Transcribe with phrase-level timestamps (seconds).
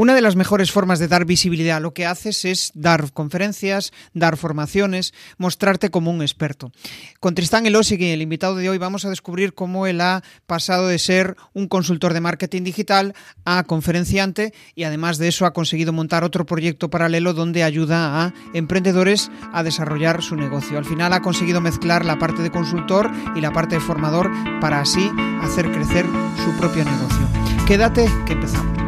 [0.00, 3.90] Una de las mejores formas de dar visibilidad a lo que haces es dar conferencias,
[4.14, 6.70] dar formaciones, mostrarte como un experto.
[7.18, 11.00] Con Tristán Elosegui, el invitado de hoy, vamos a descubrir cómo él ha pasado de
[11.00, 13.12] ser un consultor de marketing digital
[13.44, 18.34] a conferenciante y además de eso ha conseguido montar otro proyecto paralelo donde ayuda a
[18.54, 20.78] emprendedores a desarrollar su negocio.
[20.78, 24.30] Al final ha conseguido mezclar la parte de consultor y la parte de formador
[24.60, 25.10] para así
[25.42, 26.06] hacer crecer
[26.44, 27.66] su propio negocio.
[27.66, 28.87] Quédate que empezamos.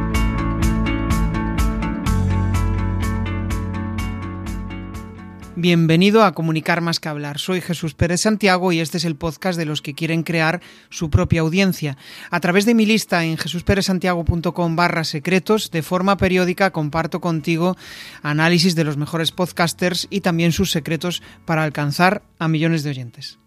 [5.60, 7.38] Bienvenido a Comunicar más que hablar.
[7.38, 11.10] Soy Jesús Pérez Santiago y este es el podcast de los que quieren crear su
[11.10, 11.98] propia audiencia.
[12.30, 17.76] A través de mi lista en jesusperezsantiago.com barra secretos, de forma periódica comparto contigo
[18.22, 23.38] análisis de los mejores podcasters y también sus secretos para alcanzar a millones de oyentes.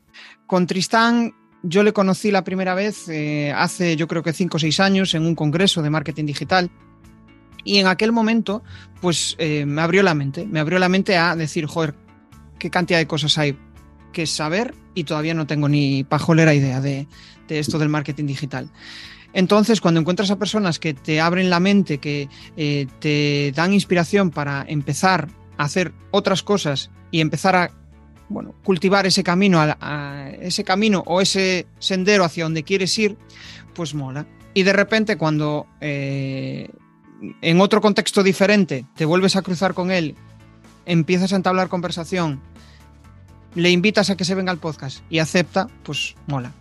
[0.45, 4.59] Con Tristán yo le conocí la primera vez eh, hace yo creo que cinco o
[4.59, 6.69] seis años en un congreso de marketing digital
[7.63, 8.61] y en aquel momento,
[9.01, 11.95] pues eh, me abrió la mente, me abrió la mente a decir, joder,
[12.63, 13.57] qué cantidad de cosas hay
[14.13, 17.07] que saber y todavía no tengo ni pajolera idea de,
[17.49, 18.69] esto del marketing digital.
[19.33, 24.31] Entonces, cuando encuentras a personas que te abren la mente, que eh, te dan inspiración
[24.31, 27.71] para empezar a hacer otras cosas y empezar a
[28.29, 33.17] bueno, cultivar ese camino, a, ese camino o ese sendero hacia donde quieres ir,
[33.75, 34.25] pues mola.
[34.53, 36.69] Y de repente, cuando eh,
[37.41, 40.15] en otro contexto diferente te vuelves a cruzar con él,
[40.85, 42.39] empiezas a entablar conversación
[43.55, 46.53] le invitas a que se venga al podcast y acepta, pues mola.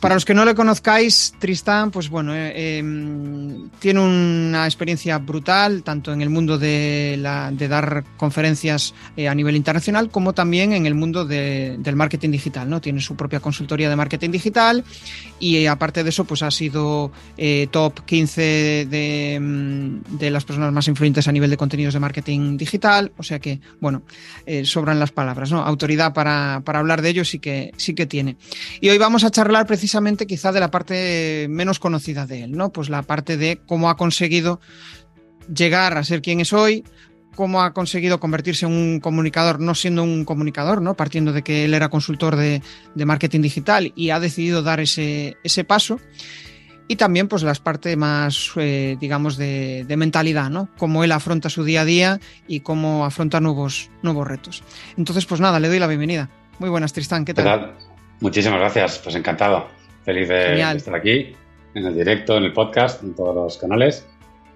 [0.00, 5.82] Para los que no le conozcáis, Tristán, pues bueno, eh, em, tiene una experiencia brutal,
[5.82, 10.94] tanto en el mundo de, dar conferencias eh, a nivel internacional, como también en el
[10.94, 12.82] mundo del marketing digital, ¿no?
[12.82, 14.84] Tiene su propia consultoría de marketing digital
[15.40, 17.10] y eh, aparte de eso, pues ha sido
[17.70, 23.12] top 15 em, de, las personas más influyentes a nivel de contenidos de marketing digital.
[23.16, 24.02] O sea que, bueno,
[24.64, 25.62] sobran las palabras, ¿no?
[25.62, 28.36] Autoridad para, para hablar de ello sí que, sí que tiene.
[28.82, 32.56] Y hoy vamos a charlar precisamente precisamente quizá de la parte menos conocida de él,
[32.56, 32.70] ¿no?
[32.70, 34.58] Pues la parte de cómo ha conseguido
[35.46, 36.82] llegar a ser quien es hoy,
[37.36, 40.94] cómo ha conseguido convertirse en un comunicador, no siendo un comunicador, ¿no?
[40.94, 42.62] Partiendo de que él era consultor de,
[42.96, 46.00] marketing digital y ha decidido dar ese, ese paso.
[46.88, 50.68] Y también, pues, las partes más, eh, digamos, de, mentalidad, ¿no?
[50.78, 54.64] Cómo él afronta su día a día y cómo afronta nuevos, nuevos retos.
[54.96, 56.28] Entonces, pues nada, le doy la bienvenida.
[56.58, 57.76] Muy buenas, Tristán, ¿qué tal?
[58.20, 59.75] Muchísimas gracias, pues encantado.
[60.06, 61.34] Feliz de estar aquí,
[61.74, 64.06] en el directo, en el podcast, en todos los canales.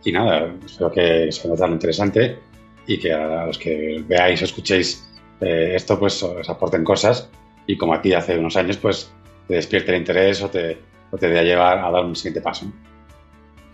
[0.05, 2.39] Y nada, espero que sea algo interesante
[2.87, 7.29] y que a los que veáis o escuchéis eh, esto, pues os aporten cosas
[7.67, 9.13] y como a ti hace unos años, pues
[9.49, 10.79] te despierte el interés o te,
[11.11, 12.73] o te dé a llevar a dar un siguiente paso.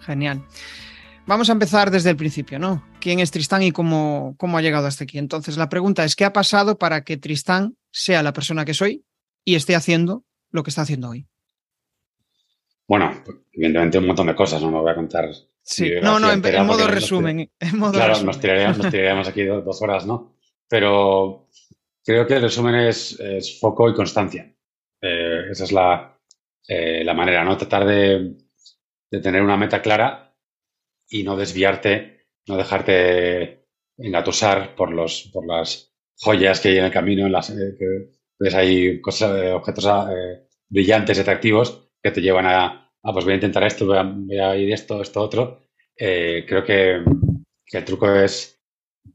[0.01, 0.43] Genial.
[1.27, 2.87] Vamos a empezar desde el principio, ¿no?
[3.01, 5.19] ¿Quién es Tristán y cómo, cómo ha llegado hasta aquí?
[5.19, 9.05] Entonces, la pregunta es, ¿qué ha pasado para que Tristán sea la persona que soy
[9.45, 11.27] y esté haciendo lo que está haciendo hoy?
[12.89, 15.29] Bueno, evidentemente un montón de cosas, no me voy a contar.
[15.63, 17.51] Sí, no, no, en, modo resumen.
[17.93, 20.37] claro, Nos, tiraríamos, aquí dos, horas, ¿no?
[20.69, 21.49] Pero
[22.05, 24.55] creo que el resumen es, foco y constancia.
[25.01, 26.19] Eh, esa es la,
[26.69, 27.57] eh, la, manera, ¿no?
[27.57, 28.37] Tratar de,
[29.11, 30.35] de, tener una meta clara
[31.09, 33.67] y no desviarte, no dejarte
[33.99, 37.77] engatusar por, los, por las joyas que hay en el camino, en las, eh,
[38.39, 43.25] ves ahí cosas, eh, objetos eh, brillantes y atractivos que te llevan a, ah, pues
[43.25, 45.63] voy a intentar esto, voy a, ir esto, esto, otro.
[45.97, 47.03] Eh, creo que,
[47.73, 48.61] el truco es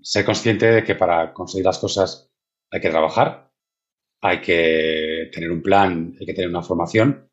[0.02, 2.29] ser consciente de que para conseguir las cosas
[2.69, 3.50] hay que trabajar,
[4.22, 7.29] hay que tener un plan, hay que tener una formación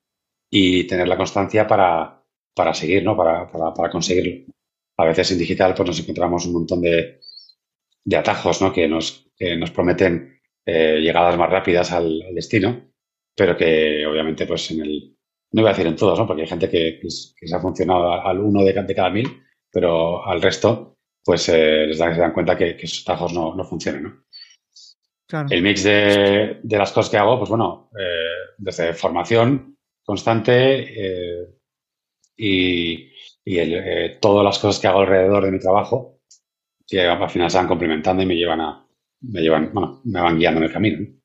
[0.50, 3.16] y tener la constancia para, para seguir, ¿no?
[3.16, 4.52] Para, para, conseguirlo.
[4.96, 7.20] A veces en digital pues nos encontramos un montón de,
[8.04, 8.72] de atajos, ¿no?
[8.72, 12.92] Que nos, que nos prometen eh, llegadas más rápidas al, destino,
[13.34, 15.17] pero que obviamente pues en el,
[15.52, 16.26] no voy a decir en todos, ¿no?
[16.26, 20.96] porque hay gente que, se ha funcionado al uno de, cada mil, pero al resto
[21.24, 24.02] pues eh, les dan, se dan cuenta que, esos tajos no, no funcionan.
[24.02, 25.46] ¿no?
[25.50, 31.52] El mix de, de, las cosas que hago, pues bueno, eh, desde formación constante
[32.34, 33.12] y,
[33.44, 36.20] y el, todas las cosas que hago alrededor de mi trabajo,
[36.86, 38.88] que al final se van complementando y me llevan a,
[39.20, 41.18] me llevan, bueno, me van guiando en el camino.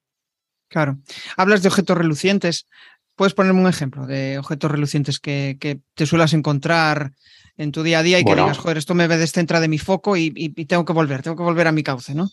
[0.69, 0.97] Claro.
[1.37, 2.67] Hablas de objetos relucientes.
[3.15, 7.11] ¿Puedes ponerme un ejemplo de objetos relucientes que, te suelas encontrar
[7.57, 10.17] en tu día a día y que digas, joder, esto me descentra de mi foco
[10.17, 10.31] y,
[10.65, 12.29] tengo que volver, tengo que volver a mi cauce, ¿no?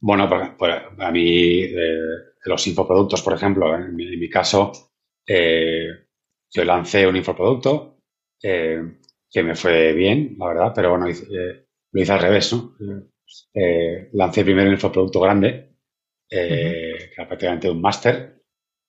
[0.00, 0.28] Bueno,
[0.58, 1.66] pues, a mí,
[2.44, 4.72] los infoproductos, por ejemplo, en mi, caso,
[5.26, 5.88] eh,
[6.50, 7.98] yo lancé un infoproducto,
[8.42, 8.80] eh,
[9.30, 12.76] que me fue bien, la verdad, pero bueno, eh, lo hice al revés, ¿no?
[13.52, 15.76] Eh, lancé primero el infoproducto grande,
[16.28, 18.37] que era prácticamente un máster,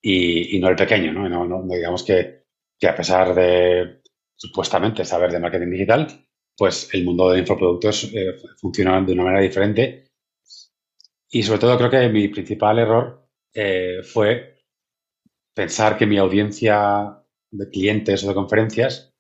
[0.01, 1.46] y, no el pequeño, ¿no?
[1.46, 2.46] No, digamos que,
[2.80, 4.01] que, a pesar de
[4.36, 6.07] supuestamente saber de marketing digital,
[6.57, 8.12] pues el mundo de infoproductos
[8.57, 10.12] funciona de una manera diferente.
[11.30, 13.28] Y sobre todo creo que mi principal error
[14.04, 14.60] fue
[15.54, 17.19] pensar que mi audiencia
[17.52, 19.13] de clientes o de conferencias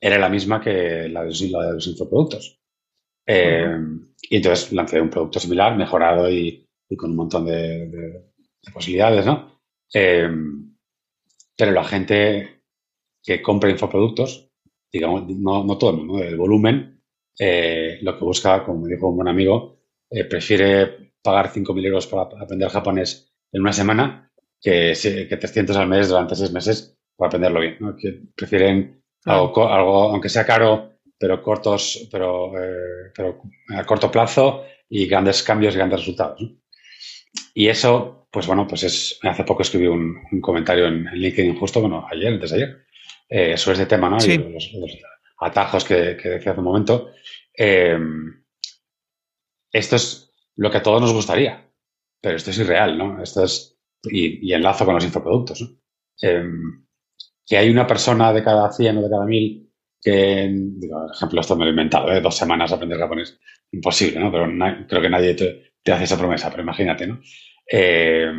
[0.00, 2.60] era la misma que la de, los infoproductos.
[3.26, 3.76] Eh,
[4.28, 8.30] y entonces lancé un producto similar, mejorado y, con un montón de,
[8.72, 9.53] posibilidades, ¿no?
[9.92, 10.28] Eh,
[11.56, 12.62] pero la gente
[13.22, 14.50] que compra infoproductos,
[14.92, 17.02] digamos, no, todo el mundo, el volumen,
[17.38, 19.80] eh, lo que busca, como dijo un buen amigo,
[20.28, 24.92] prefiere pagar 5.000 euros para aprender japonés en una semana que,
[25.28, 27.96] que 300 al mes durante seis meses para aprenderlo bien, ¿no?
[27.96, 33.42] que prefieren algo, algo, aunque sea caro, pero cortos, pero, eh, pero
[33.76, 36.40] a corto plazo y grandes cambios y grandes resultados.
[37.54, 42.06] Y eso, pues bueno, pues es, hace poco escribí un, comentario en, LinkedIn justo, bueno,
[42.10, 42.86] ayer, antes de ayer,
[43.28, 44.18] eh, sobre este tema, ¿no?
[44.24, 44.72] Y los,
[45.38, 47.10] atajos que, que, decía hace un momento.
[47.56, 47.98] Eh,
[49.72, 51.70] esto es lo que a todos nos gustaría,
[52.20, 53.22] pero esto es irreal, ¿no?
[53.22, 55.68] Esto es, y, y enlazo con los infoproductos, ¿no?
[57.46, 59.70] que hay una persona de cada 100 o de cada 1000
[60.00, 62.20] que, digo, por ejemplo, esto me lo he inventado, ¿eh?
[62.20, 63.38] dos semanas aprender japonés,
[63.72, 64.30] imposible, ¿no?
[64.30, 64.46] Pero
[64.86, 67.20] creo que nadie te, hace esa promesa, pero imagínate, ¿no?
[67.70, 68.32] Eh,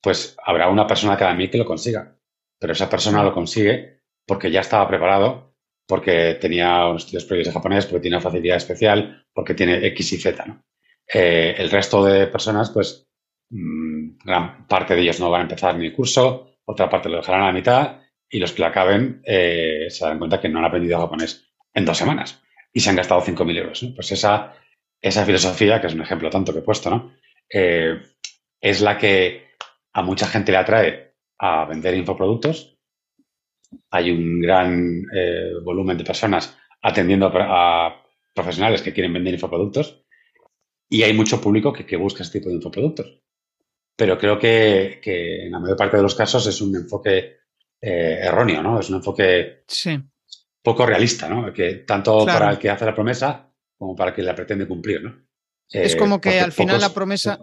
[0.00, 2.16] pues habrá una persona cada 1000 que lo consiga,
[2.58, 5.54] pero esa persona lo consigue porque ya estaba preparado,
[5.86, 10.12] porque tenía unos estudios previos de japonés, porque tiene una facilidad especial, porque tiene X
[10.12, 10.64] y Z, ¿no?
[11.12, 13.08] Eh, el resto de personas, pues,
[13.50, 17.18] mm, gran parte de ellos no van a empezar ni el curso, otra parte lo
[17.18, 20.58] dejarán a la mitad y los que la acaben eh, se dan cuenta que no
[20.58, 22.42] han aprendido japonés en dos semanas
[22.72, 23.86] y se han gastado 5.000 euros.
[23.94, 24.54] Pues esa,
[25.06, 27.12] esa filosofía, que es un ejemplo tanto que he puesto, ¿no?
[27.48, 28.00] Eh,
[28.60, 29.50] es la que
[29.92, 32.76] a mucha gente le atrae a vender infoproductos.
[33.90, 38.02] Hay un gran eh, volumen de personas atendiendo a,
[38.34, 40.04] profesionales que quieren vender infoproductos
[40.90, 43.22] y hay mucho público que, que busca este tipo de infoproductos.
[43.96, 47.36] Pero creo que, que, en la mayor parte de los casos es un enfoque
[47.80, 48.80] eh, erróneo, ¿no?
[48.80, 49.64] Es un enfoque
[50.62, 51.52] poco realista, ¿no?
[51.52, 53.45] Que tanto para el que hace la promesa
[53.76, 55.26] como para que la pretende cumplir, ¿no?
[55.70, 57.38] es eh, como que al final la promesa.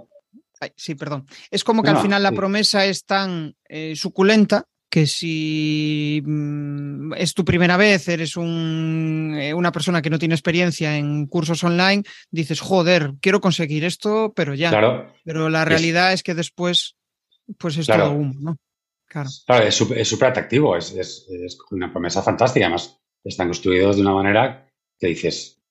[0.75, 1.25] sí, perdón.
[1.51, 7.33] Es como que al final la promesa es tan eh, suculenta que si mm, es
[7.33, 12.61] tu primera vez, eres un, una persona que no tiene experiencia en cursos online, dices,
[12.61, 14.69] joder, quiero conseguir esto, pero ya.
[15.25, 16.95] Pero la realidad es, que después,
[17.57, 18.57] pues es todo humo, ¿no?
[19.07, 21.27] Claro, es súper atractivo, es,
[21.71, 22.67] una promesa fantástica.
[22.67, 24.69] Además, están construidos de una manera
[24.99, 25.62] que dices,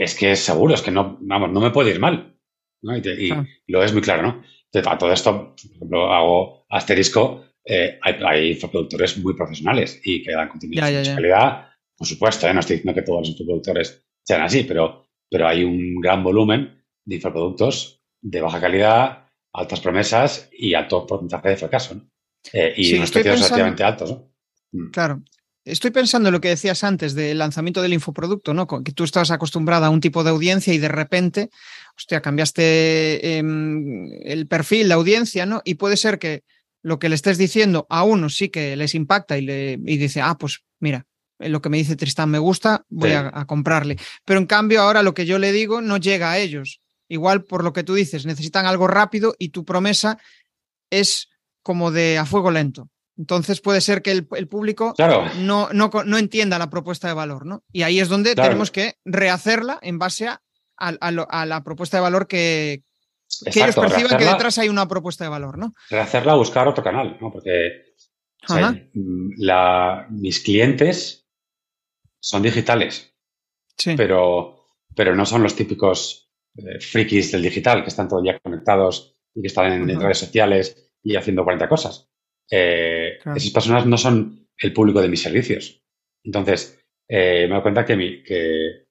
[0.00, 2.34] es que es seguro, es que no, vamos, no me puede ir mal.
[2.82, 3.30] Y,
[3.66, 4.42] lo es muy claro, ¿no?
[4.72, 10.32] Entonces, todo esto, por ejemplo, hago asterisco, eh, hay, hay infoproductores muy profesionales y que
[10.32, 11.68] dan contenido de calidad.
[11.94, 12.54] Por supuesto, ¿eh?
[12.54, 16.82] no estoy diciendo que todos los infoproductores sean así, pero, pero hay un gran volumen
[17.04, 21.96] de infoproductos de baja calidad, altas promesas y alto porcentaje de fracaso.
[21.96, 22.10] ¿no?
[22.54, 24.32] Eh, y unos precios relativamente altos, ¿no?
[24.72, 24.90] Mm.
[24.92, 25.22] Claro.
[25.64, 28.66] Estoy pensando en lo que decías antes del lanzamiento del infoproducto, ¿no?
[28.66, 31.50] Que tú estabas acostumbrada a un tipo de audiencia y de repente,
[31.96, 35.60] hostia, cambiaste em, el perfil, la audiencia, ¿no?
[35.64, 36.44] Y puede ser que
[36.82, 40.22] lo que le estés diciendo a uno sí que les impacta y, le, y dice,
[40.22, 41.06] ah, pues mira,
[41.38, 43.98] lo que me dice Tristán me gusta, voy a, a, comprarle.
[44.24, 46.80] Pero en cambio ahora lo que yo le digo no llega a ellos.
[47.06, 50.18] Igual por lo que tú dices, necesitan algo rápido y tu promesa
[50.90, 51.28] es
[51.62, 52.88] como de a fuego lento.
[53.20, 54.94] Entonces puede ser que el, público
[55.40, 57.62] no, no, entienda la propuesta de valor, ¿no?
[57.70, 60.40] Y ahí es donde tenemos que rehacerla en base a,
[60.78, 62.82] a, la propuesta de valor que,
[63.44, 65.74] ellos perciban que detrás hay una propuesta de valor, ¿no?
[65.90, 67.30] Rehacerla, buscar otro canal, ¿no?
[67.30, 67.92] Porque
[69.36, 71.28] la, mis clientes
[72.20, 73.14] son digitales,
[73.76, 73.96] sí.
[73.98, 74.64] pero,
[74.96, 79.14] pero no son los típicos eh, frikis del digital que están todo el día conectados
[79.34, 82.09] y que están en redes sociales y haciendo 40 cosas.
[82.50, 85.82] Eh, esas personas no son el público de mis servicios.
[86.24, 88.86] Entonces, eh, me doy cuenta que, mi, que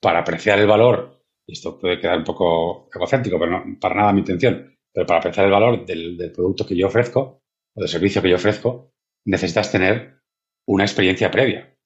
[0.00, 4.12] para apreciar el valor, y esto puede quedar un poco egocéntrico, pero no, para nada
[4.12, 7.42] mi intención, pero para apreciar el valor del, producto que yo ofrezco
[7.74, 8.92] o del servicio que yo ofrezco,
[9.24, 10.20] necesitas tener
[10.66, 11.76] una experiencia previa.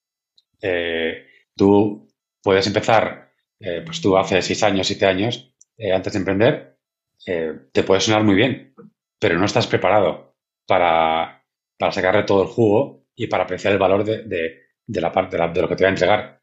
[0.60, 2.08] Eh, tú
[2.42, 5.54] puedes empezar, pues tú hace seis años, siete años,
[5.94, 6.78] antes de emprender,
[7.24, 8.74] te puede sonar muy bien,
[9.18, 10.33] pero no estás preparado
[10.66, 11.42] para,
[11.90, 15.68] sacarle todo el jugo y para apreciar el valor de, de la parte de, lo
[15.68, 16.40] que te voy a entregar.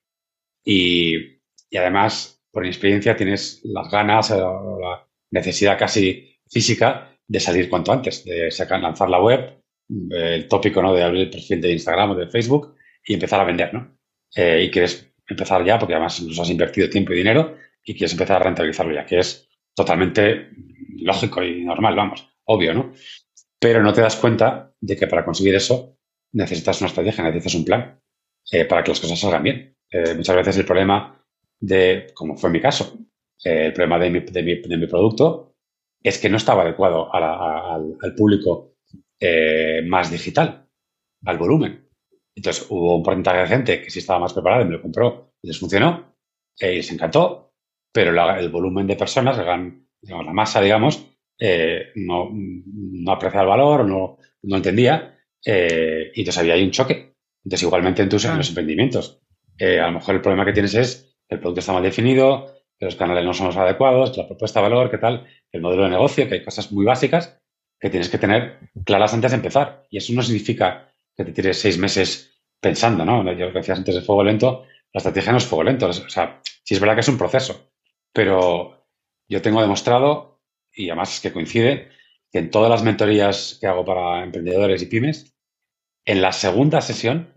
[0.63, 1.39] Y,
[1.75, 8.25] además, por experiencia, tienes las ganas o la necesidad casi física de salir cuanto antes,
[8.25, 9.61] de sacar, lanzar la web,
[10.09, 10.93] el tópico ¿no?
[10.93, 12.75] de abrir el perfil de Instagram o de Facebook
[13.05, 13.97] y empezar a vender, ¿no?
[14.35, 18.13] Eh, y quieres empezar ya, porque además nos has invertido tiempo y dinero y quieres
[18.13, 20.49] empezar a rentabilizarlo ya, que es totalmente
[20.97, 22.93] lógico y normal, vamos, obvio, ¿no?
[23.61, 25.97] Pero no te das cuenta de que para conseguir eso
[26.33, 28.01] necesitas una estrategia, necesitas un plan
[28.51, 29.77] eh, para que las cosas salgan bien.
[29.89, 31.23] Eh, muchas veces el problema
[31.59, 32.97] de, como fue mi caso,
[33.43, 35.55] el problema de mi, producto
[36.01, 38.75] es que no estaba adecuado al, público
[39.85, 40.67] más digital,
[41.25, 41.87] al volumen.
[42.35, 45.33] Entonces hubo un porcentaje de gente que sí estaba más preparada y me lo compró
[45.41, 46.15] y les funcionó
[46.59, 47.53] eh, y les encantó,
[47.91, 51.05] pero el volumen de personas, digamos, la masa, digamos,
[51.41, 56.71] eh, no, no aprecia el valor no, no entendía eh, y entonces había ahí un
[56.71, 57.15] choque.
[57.43, 59.21] Entonces igualmente en, tus, en los emprendimientos.
[59.59, 62.85] a lo mejor el problema que tienes es que el producto está mal definido, que
[62.85, 65.83] los canales no son los adecuados, que la propuesta de valor, qué tal, el modelo
[65.83, 67.41] de negocio, que hay cosas muy básicas
[67.79, 69.87] que tienes que tener claras antes de empezar.
[69.89, 73.23] Y eso no significa que te tires seis meses pensando, ¿no?
[73.33, 75.87] Yo lo que decías antes de fuego lento, la estrategia no es fuego lento.
[75.87, 77.71] O sea, sí es verdad que es un proceso,
[78.13, 78.85] pero
[79.27, 80.30] yo tengo demostrado,
[80.73, 81.89] y además es que coincide,
[82.31, 85.35] que en todas las mentorías que hago para emprendedores y pymes,
[86.05, 87.33] en la segunda sesión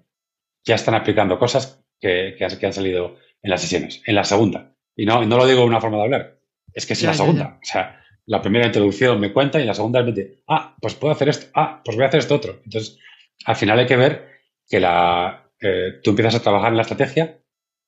[0.64, 4.02] ya están aplicando cosas que, han, salido en las sesiones.
[4.06, 4.74] En la segunda.
[4.96, 6.40] Y no, no lo digo de una forma de hablar.
[6.72, 7.58] Es que es la segunda.
[7.62, 11.12] O sea, la primera introducción me cuenta y la segunda me dice, ah, pues puedo
[11.12, 12.60] hacer esto, ah, pues voy a hacer esto otro.
[12.64, 12.98] Entonces,
[13.44, 14.28] al final hay que ver
[14.68, 17.40] que la, eh, tú empiezas a trabajar en la estrategia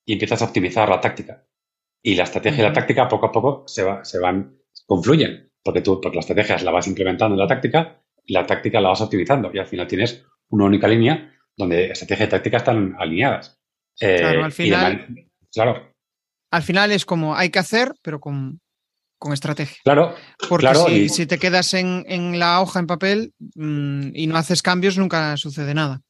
[0.04, 1.46] y empiezas a optimizar la táctica.
[2.02, 4.55] Y la estrategia y la táctica poco a poco se, va, se van,
[4.86, 8.80] confluyen, porque tú, porque la estrategia la vas implementando en la táctica y la táctica
[8.80, 9.50] la vas optimizando.
[9.52, 13.58] Y al final tienes una única línea donde estrategia y táctica están alineadas.
[14.00, 15.06] Eh, claro, al final.
[15.52, 15.92] claro.
[16.50, 18.60] Al final es como hay que hacer, pero con,
[19.18, 19.78] con estrategia.
[19.84, 20.14] Claro.
[20.48, 24.62] Porque si, si, te quedas en, en, la hoja en papel mm, y no haces
[24.62, 26.02] cambios, nunca sucede nada.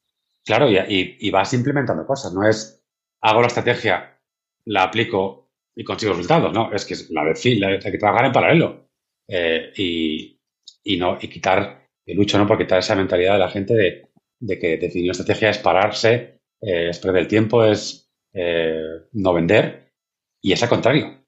[0.47, 2.33] Claro, y, vas implementando cosas.
[2.33, 2.81] No es
[3.21, 4.17] hago la estrategia,
[4.63, 5.46] la aplico
[5.77, 6.51] y consigo resultados.
[6.51, 8.89] No, es que la de hay que trabajar en paralelo.
[9.29, 9.71] Eh,
[10.83, 12.47] y, no, y quitar, y lucho, ¿no?
[12.47, 16.41] Por quitar esa mentalidad de la gente de, de que definir una estrategia es pararse,
[16.61, 19.93] eh, es perder el tiempo, es eh, no vender.
[20.41, 21.23] Y es al contrario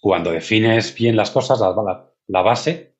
[0.00, 2.94] cuando defines bien las cosas, la, la, base,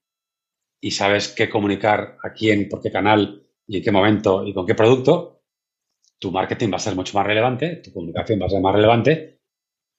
[0.81, 4.67] y sabes qué comunicar a quién, por qué canal y en qué momento y con
[4.67, 5.43] qué producto,
[6.19, 9.38] tu marketing va a ser mucho más relevante, tu comunicación va a ser más relevante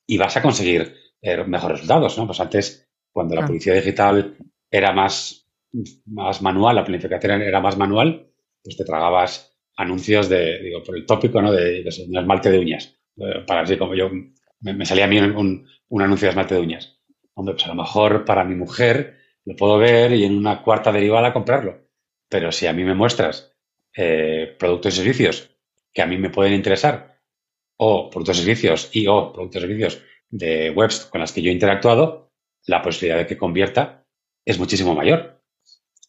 [0.09, 2.25] y vas a conseguir eh, mejores resultados, ¿no?
[2.25, 4.35] Pues antes, cuando la publicidad digital
[4.71, 5.47] era más,
[6.07, 8.27] más manual, la planificación era más manual,
[8.63, 11.51] pues te tragabas anuncios de, digo, por el tópico, ¿no?
[11.51, 12.97] De, un esmalte de uñas.
[13.17, 14.09] Eh, para así como yo,
[14.61, 16.99] me, salía a mí un, un anuncio de esmalte de uñas.
[17.35, 20.91] Hombre, pues a lo mejor para mi mujer lo puedo ver y en una cuarta
[20.91, 21.87] derivada comprarlo.
[22.27, 23.55] Pero si a mí me muestras
[23.95, 25.55] eh, productos y servicios
[25.93, 27.18] que a mí me pueden interesar,
[27.81, 31.49] o productos y servicios y o productos y servicios de webs con las que yo
[31.49, 32.31] he interactuado,
[32.67, 34.05] la posibilidad de que convierta
[34.45, 35.41] es muchísimo mayor.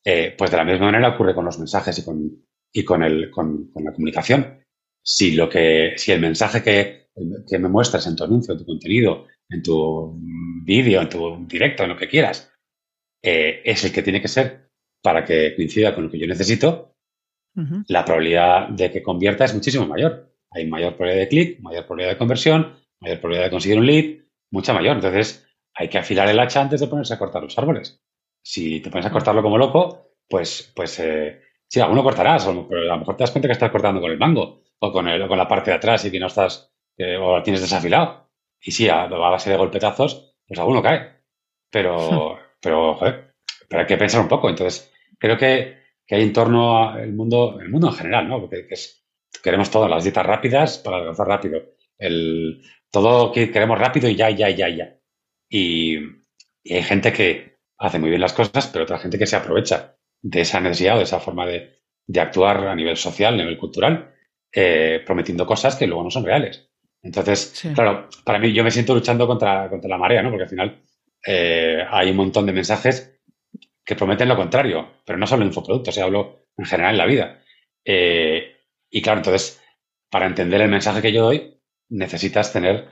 [0.04, 3.30] Eh, pues de la misma manera ocurre con los mensajes y con, y con, el,
[3.30, 4.64] con, la comunicación.
[5.02, 7.08] Si, lo que, si el mensaje que,
[7.48, 10.18] que me muestras en tu anuncio, en tu contenido, en tu
[10.64, 12.52] vídeo, en tu directo, en lo que quieras,
[13.22, 14.70] eh, es el que tiene que ser
[15.02, 16.96] para que coincida con lo que yo necesito,
[17.88, 20.29] la probabilidad de que convierta es muchísimo mayor.
[20.52, 24.24] Hay mayor probabilidad de clic, mayor probabilidad de conversión, mayor probabilidad de conseguir un lead,
[24.50, 24.96] mucha mayor.
[24.96, 28.02] Entonces, hay que afilar el hacha antes de ponerse a cortar los árboles.
[28.42, 32.94] Si te pones a cortarlo como loco, pues, pues eh, sí, alguno cortarás, pero a
[32.94, 35.38] lo mejor te das cuenta que estás cortando con el mango o con, el, con
[35.38, 38.30] la parte de atrás y que no estás, eh, o la tienes desafilado.
[38.60, 41.20] Y sí, a, base de golpetazos, pues alguno cae.
[41.70, 43.34] Pero, pero, joder,
[43.68, 44.48] pero hay que pensar un poco.
[44.48, 48.40] Entonces, creo que, que hay en torno al mundo, el mundo en general, ¿no?
[48.40, 48.99] Porque es,
[49.42, 51.60] queremos todas las dietas rápidas para avanzar rápido.
[51.98, 54.96] El, todo que queremos rápido y ya, ya, ya, ya.
[55.48, 55.98] Y,
[56.62, 59.96] y, hay gente que hace muy bien las cosas, pero otra gente que se aprovecha
[60.22, 63.58] de esa necesidad o de esa forma de, de actuar a nivel social, a nivel
[63.58, 64.14] cultural,
[64.52, 66.68] eh, prometiendo cosas que luego no son reales.
[67.02, 70.30] Entonces, claro, para mí yo me siento luchando contra, contra la marea, ¿no?
[70.30, 70.82] Porque al final
[71.24, 73.20] eh, hay un montón de mensajes
[73.84, 77.06] que prometen lo contrario, pero no solo en infoproductos, se hablo en general en la
[77.06, 77.42] vida.
[77.84, 78.49] Eh,
[78.90, 79.60] y claro, entonces,
[80.10, 82.88] para entender el mensaje que yo doy, necesitas tener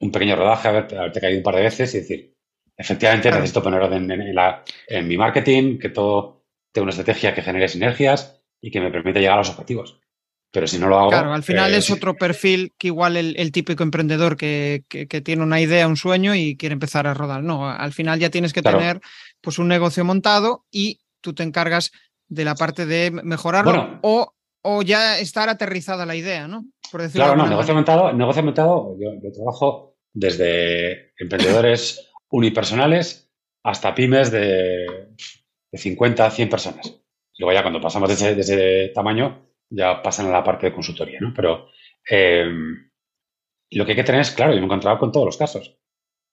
[0.00, 2.34] un pequeño rodaje, haberte caído un par de veces y decir,
[2.76, 7.42] efectivamente necesito poner orden en, la, en mi marketing, que todo tenga una estrategia que
[7.42, 10.00] genere sinergias y que me permita llegar a los objetivos.
[10.50, 11.10] Pero si no lo hago.
[11.10, 14.84] Claro, al final es otro perfil que igual el, típico emprendedor que,
[15.24, 17.42] tiene una idea, un sueño y quiere empezar a rodar.
[17.42, 19.00] No, al final ya tienes que tener
[19.40, 21.90] pues un negocio montado y tú te encargas
[22.28, 24.33] de la parte de mejorarlo o,
[24.64, 26.64] o, ya estar aterrizada la idea, ¿no?
[27.12, 33.30] claro, no, negocio montado, negocio montado, yo, trabajo desde emprendedores unipersonales
[33.62, 34.86] hasta pymes de,
[35.72, 37.04] de 50 a 100 personas.
[37.38, 41.32] Luego ya cuando pasamos de ese, tamaño ya pasan a la parte de consultoría, ¿no?
[41.34, 41.68] Pero
[42.08, 42.46] eh,
[43.70, 45.76] lo que hay que tener es claro, yo me he encontrado con todos los casos.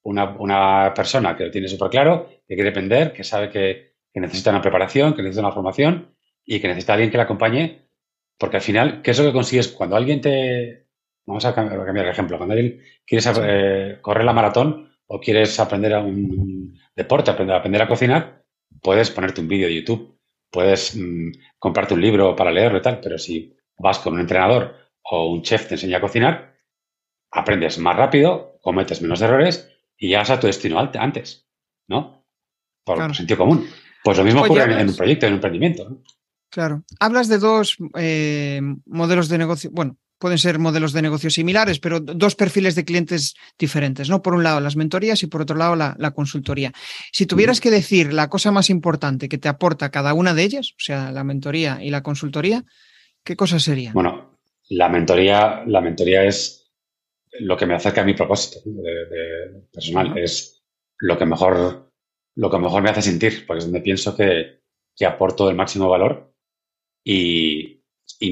[0.03, 4.61] Una, persona que lo tiene súper claro, que quiere depender, que sabe que, necesita una
[4.61, 7.80] preparación, que necesita una formación y que necesita alguien que la acompañe,
[8.41, 9.67] porque al final, ¿qué es lo que consigues?
[9.67, 10.87] Cuando alguien te...
[11.27, 12.37] Vamos a cambiar, el ejemplo.
[12.37, 17.83] Cuando alguien quieres eh, correr la maratón o quieres aprender a un, deporte, aprender, aprender
[17.83, 18.43] a cocinar,
[18.81, 20.17] puedes ponerte un vídeo de YouTube,
[20.49, 24.75] puedes mm, comprarte un libro para leerlo y tal, pero si vas con un entrenador
[25.03, 26.57] o un chef te enseña a cocinar,
[27.29, 31.47] aprendes más rápido, cometes menos errores y llegas a tu destino antes,
[31.87, 32.25] ¿no?
[32.83, 33.69] Por sentido común.
[34.03, 36.01] Pues lo mismo ocurre en, un proyecto, en un emprendimiento.
[36.51, 36.83] Claro.
[36.99, 41.99] Hablas de dos eh, modelos de negocio, bueno, pueden ser modelos de negocio similares, pero
[41.99, 44.21] dos perfiles de clientes diferentes, ¿no?
[44.21, 46.71] Por un lado las mentorías y por otro lado la, consultoría.
[47.11, 50.73] Si tuvieras que decir la cosa más importante que te aporta cada una de ellas,
[50.73, 52.63] o sea, la mentoría y la consultoría,
[53.23, 53.93] ¿qué cosa sería?
[53.93, 54.37] Bueno,
[54.69, 56.71] la mentoría, la mentoría es
[57.39, 60.17] lo que me acerca a mi propósito de, personal.
[60.17, 60.63] Es
[60.99, 61.91] lo que mejor,
[62.35, 64.61] lo que mejor me hace sentir, porque es donde pienso que,
[65.03, 66.30] aporto el máximo valor
[67.03, 67.81] y,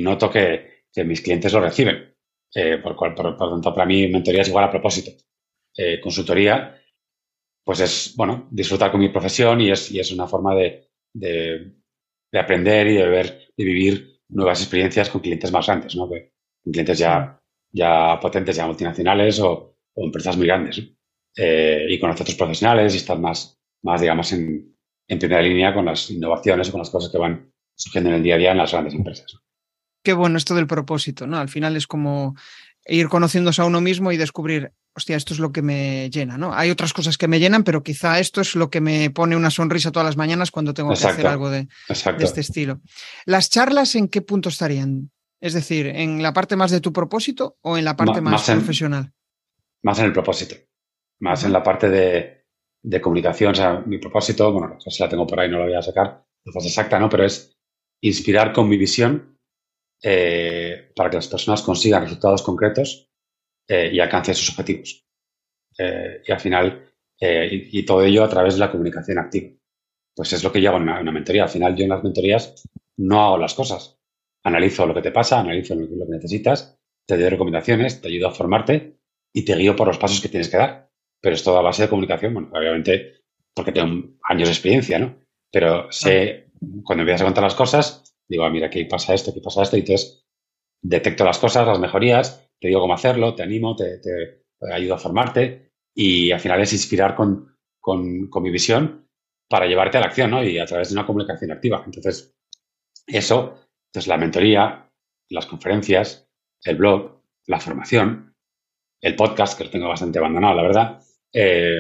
[0.02, 2.16] noto que, mis clientes lo reciben.
[2.54, 5.12] Eh, por, por, por, tanto, para mí mentoría es igual a propósito.
[5.78, 6.76] Eh, consultoría,
[7.64, 11.74] pues es, bueno, disfrutar con mi profesión y es, y es una forma de, de,
[12.34, 16.08] aprender y de ver, de vivir nuevas experiencias con clientes más grandes, ¿no?
[16.08, 17.40] con clientes ya
[17.72, 20.82] ya potentes, ya multinacionales o, empresas muy grandes.
[21.36, 24.76] Eh, y conocer a otros profesionales y estar más, más digamos, en,
[25.08, 27.49] en, primera línea con las innovaciones o con las cosas que van
[27.80, 29.38] surgiendo en el día a día en las grandes empresas.
[30.04, 31.38] Qué bueno esto del propósito, ¿no?
[31.38, 32.36] Al final es como
[32.86, 36.54] ir conociéndose a uno mismo y descubrir, hostia, esto es lo que me llena, ¿no?
[36.54, 39.52] Hay otras cosas que me llenan, pero quizá esto es lo que me pone una
[39.52, 42.82] sonrisa todas las mañanas cuando tengo que hacer algo de, de, este estilo.
[43.26, 45.12] ¿Las charlas en qué punto estarían?
[45.42, 49.14] Es decir, ¿en la parte más de tu propósito o en la parte más, profesional?
[49.84, 50.56] más en el propósito.
[51.20, 53.52] Más en la parte de, comunicación.
[53.52, 55.76] O sea, mi propósito, bueno, no sé si la tengo por ahí, no lo voy
[55.76, 57.10] a sacar, no es exacta, ¿no?
[57.10, 57.59] Pero es
[58.02, 59.38] inspirar con mi visión
[60.02, 63.10] eh, para que las personas consigan resultados concretos
[63.68, 65.06] eh, y alcancen sus objetivos.
[65.78, 66.86] Eh, y al final,
[67.22, 69.52] y, todo ello a través de la comunicación activa.
[70.16, 71.44] Pues es lo que llevo en una mentoría.
[71.44, 72.64] Al final, yo en las mentorías
[72.98, 74.00] no hago las cosas
[74.44, 78.34] analizo lo que te pasa, analizo lo que necesitas, te doy recomendaciones, te ayudo a
[78.34, 79.00] formarte
[79.34, 80.90] y te guío por los pasos que tienes que dar.
[81.22, 85.18] Pero es todo a base de comunicación, bueno, obviamente porque tengo años de experiencia, ¿no?
[85.52, 86.49] Pero sé,
[86.84, 89.78] cuando empiezas a contar las cosas, digo, ah, mira, aquí pasa esto, aquí pasa esto,
[89.78, 90.26] y entonces
[90.82, 94.02] detecto las cosas, las mejorías, te digo cómo hacerlo, te animo, te,
[94.74, 99.08] ayudo a formarte y al final es inspirar con, con, mi visión
[99.50, 100.44] para llevarte a la acción, ¿no?
[100.44, 101.82] Y a través de una comunicación activa.
[101.86, 102.36] Entonces,
[103.08, 104.92] eso entonces, la mentoría,
[105.30, 106.30] las conferencias,
[106.64, 108.36] el blog, la formación,
[109.02, 111.80] el podcast, que lo tengo bastante abandonado, la verdad, eh,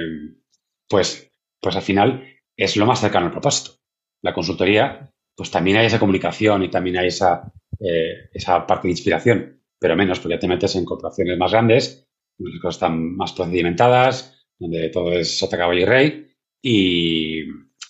[0.87, 2.25] pues, pues al final
[2.57, 3.78] es lo más cercano al propósito.
[4.21, 8.91] La consultoría, pues también hay esa comunicación y también hay esa, eh, esa parte de
[8.91, 13.15] inspiración, pero menos, porque ya te metes en corporaciones más grandes, donde las cosas están
[13.15, 17.43] más procedimentadas, donde todo es sota, caballo y rey, y,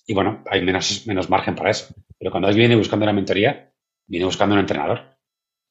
[0.06, 1.94] y bueno, hay menos, menos margen para eso.
[2.18, 3.74] Pero cuando alguien viene buscando una mentoría,
[4.08, 5.18] viene buscando un entrenador.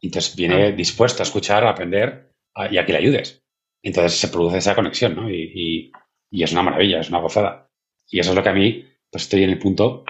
[0.01, 2.33] Entonces viene dispuesto a escuchar, a aprender
[2.71, 3.45] y a que le ayudes.
[3.83, 5.31] Entonces se produce esa conexión, ¿no?
[5.31, 5.93] Y,
[6.31, 7.71] es una maravilla, es una gozada.
[8.11, 10.05] Y eso es lo que a mí, pues estoy en el punto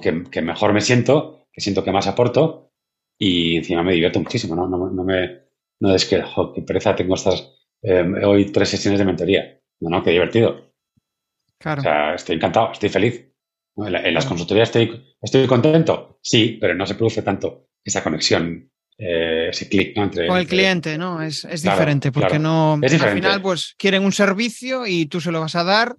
[0.00, 2.72] que, mejor me siento, que siento que más aporto
[3.18, 4.68] y encima me divierto muchísimo, ¿no?
[4.68, 5.40] No, me,
[5.80, 9.60] no es que, jo, qué pereza, tengo estas, eh, hoy tres sesiones de mentoría.
[9.80, 10.72] No, no, qué divertido.
[11.58, 11.80] Claro.
[11.80, 13.28] O sea, estoy encantado, estoy feliz.
[13.76, 19.48] En, las consultorías estoy, estoy contento, sí, pero no se produce tanto esa conexión, eh,
[19.50, 20.26] ese clic entre...
[20.26, 21.22] Con el cliente, ¿no?
[21.22, 22.74] Es, diferente, porque no...
[22.82, 25.96] Al final, pues quieren un servicio y tú se lo vas a dar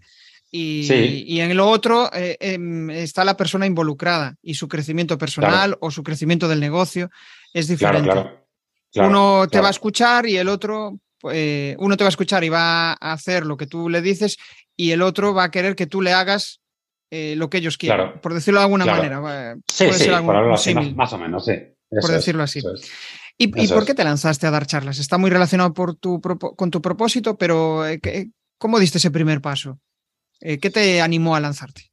[0.51, 5.91] y, en lo otro eh, em, está la persona involucrada y su crecimiento personal o
[5.91, 7.11] su crecimiento del negocio
[7.53, 8.11] es diferente.
[8.95, 10.99] uno te va a escuchar y el otro,
[11.31, 14.37] eh, uno te va a escuchar y va a hacer lo que tú le dices
[14.75, 16.61] y el otro va a querer que tú le hagas
[17.11, 19.55] eh, lo que ellos quieren, por decirlo de alguna manera.
[19.67, 21.53] Sí, sí, por más, o menos, sí.
[21.89, 22.61] por decirlo así.
[23.37, 24.99] ¿Y, por qué te lanzaste a dar charlas?
[24.99, 27.99] Está muy relacionado por tu, con tu propósito, pero eh,
[28.57, 29.79] ¿cómo diste ese primer paso?
[30.39, 31.83] Eh, ¿Qué te animó a lanzarte?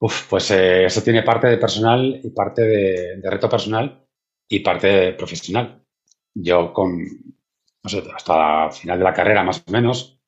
[0.00, 4.06] Uf, pues eh, eso tiene parte de personal y parte de, reto personal
[4.48, 5.84] y parte profesional.
[6.34, 10.18] Yo con, no sé, hasta final de la carrera más o menos,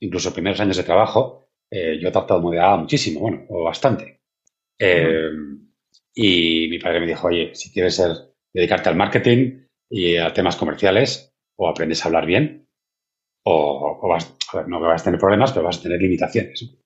[0.00, 4.20] incluso primeros años de trabajo, yo he tratado modelada muchísimo, bueno, o bastante.
[6.14, 8.10] y mi padre me dijo, oye, si quieres ser,
[8.52, 12.61] dedicarte al marketing, y a temas comerciales, o aprendes a hablar bien,
[13.44, 16.76] o, vas, a ver, no vas a tener problemas, pero vas a tener limitaciones.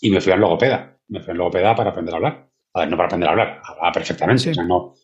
[0.00, 0.98] Y me fui al logopeda.
[1.08, 2.50] Me fui al logopeda para aprender a hablar.
[2.74, 4.50] A ver, no para aprender a hablar, hablaba perfectamente.
[4.50, 4.94] O sea, no,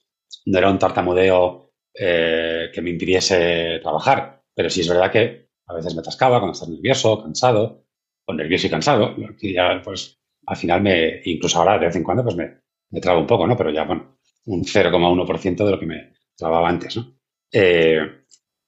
[0.46, 4.42] no era un tartamudeo eh, que me impidiese trabajar.
[4.54, 7.84] Pero sí es verdad que a veces me atascaba cuando estás nervioso, cansado,
[8.26, 9.14] o nervioso y cansado.
[9.40, 13.00] Y ya, pues, al final me, incluso ahora de vez en cuando, pues me, me
[13.00, 13.56] trabo un poco, ¿no?
[13.56, 17.18] Pero ya, bueno, un 0,1% de lo que me trababa antes, ¿no?
[17.52, 18.00] Eh,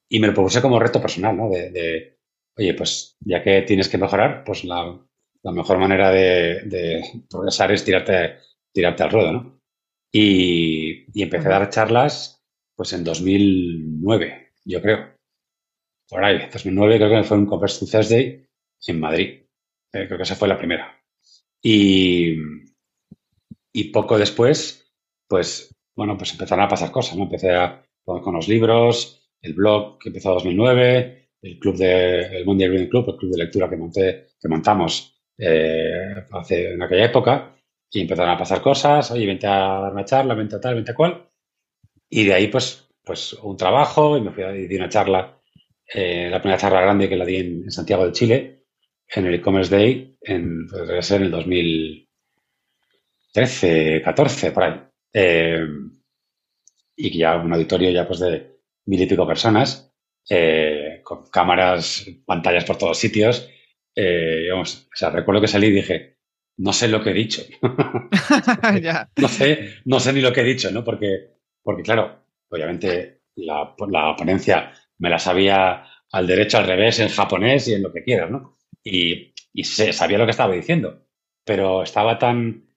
[0.09, 1.49] y me lo propuse como reto personal, ¿no?
[1.49, 2.19] De,
[2.57, 4.99] oye, pues ya que tienes que mejorar, pues la,
[5.43, 8.37] mejor manera de, progresar es tirarte,
[8.73, 9.61] tirarte al ruedo, ¿no?
[10.13, 12.41] Y, empecé a dar charlas,
[12.75, 15.15] pues en 2009, yo creo.
[16.09, 18.45] Por ahí, 2009 creo que fue un Converse Thursday
[18.87, 19.43] en Madrid.
[19.93, 21.01] Eh, creo que esa fue la primera.
[21.63, 22.35] Y,
[23.73, 24.91] y poco después,
[25.27, 27.23] pues, bueno, pues empezaron a pasar cosas, ¿no?
[27.23, 32.45] Empecé a, con los libros, el blog que empezó en 2009, el club de, el
[32.45, 37.05] Monday Reading Club, el club de lectura que monté, que montamos eh, hace, en aquella
[37.05, 37.55] época,
[37.89, 40.91] y empezaron a pasar cosas, oye, vente a dar una charla, vente a tal, vente
[40.91, 41.27] a cual,
[42.09, 45.39] y de ahí, pues, pues un trabajo, y me fui a di una charla,
[45.93, 48.65] eh, la primera charla grande que la di en, Santiago de Chile,
[49.07, 54.79] en el e-commerce day, en, pues, debe ser en el 2013, 14, por ahí.
[55.13, 55.65] Eh,
[56.95, 59.91] y que ya un auditorio ya pues de mil y pico personas,
[60.29, 63.49] eh, con cámaras, pantallas por todos sitios.
[63.95, 66.17] Eh, o sea, recuerdo que salí y dije,
[66.57, 67.41] no sé lo que he dicho.
[69.17, 70.83] no, sé, no sé ni lo que he dicho, ¿no?
[70.83, 77.09] Porque, porque claro, obviamente la, la ponencia me la sabía al derecho, al revés, en
[77.09, 78.57] japonés y en lo que quieras, ¿no?
[78.83, 81.05] Y, y sabía lo que estaba diciendo,
[81.45, 82.67] pero estaba tan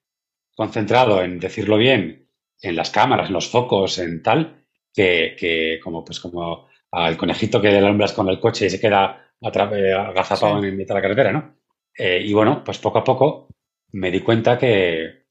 [0.54, 2.28] concentrado en decirlo bien
[2.60, 7.70] en las cámaras, en los focos, en tal, que, como pues como al conejito que
[7.70, 11.32] le alumbras con el coche y se queda eh, agazapado en mitad de la carretera,
[11.32, 11.56] ¿no?
[11.96, 13.48] Eh, y bueno, pues poco a poco
[13.92, 15.24] me di cuenta que,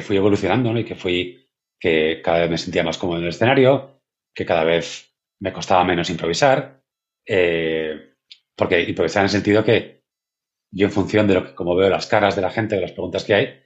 [0.00, 0.80] fui evolucionando, ¿no?
[0.80, 1.48] Y que fui,
[1.78, 4.00] que cada vez me sentía más cómodo en el escenario,
[4.34, 6.82] que cada vez me costaba menos improvisar,
[7.26, 8.14] eh,
[8.56, 10.02] porque improvisar en el sentido que
[10.72, 12.92] yo en función de lo que, como veo las caras de la gente, de las
[12.92, 13.62] preguntas que hay,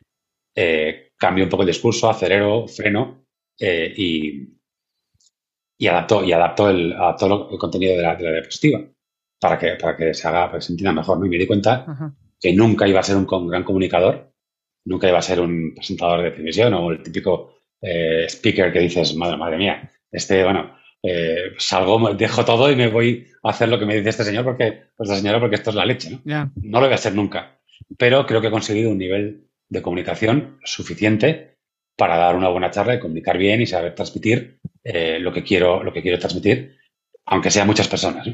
[0.54, 3.26] eh, cambio un poco el discurso, acelero, freno
[3.58, 4.56] eh, y,
[5.78, 8.80] y adapto, y adapto, el, el contenido de la, diapositiva
[9.38, 11.24] para que, para que se haga, para que se entienda mejor.
[11.24, 14.32] Y me di cuenta que nunca iba a ser un, gran comunicador,
[14.84, 19.14] nunca iba a ser un presentador de televisión o el típico eh, speaker que dices,
[19.16, 23.78] madre, madre mía, este, bueno, eh, salgo, dejo todo y me voy a hacer lo
[23.78, 26.52] que me dice este señor porque, pues esta señora, porque esto es la leche, ¿no?
[26.56, 27.60] No lo voy a hacer nunca.
[27.98, 31.55] Pero creo que he conseguido un nivel de comunicación suficiente
[31.96, 35.82] para dar una buena charla y comunicar bien y saber transmitir eh, lo, que quiero,
[35.82, 36.78] lo que quiero transmitir,
[37.24, 38.28] aunque sean muchas personas.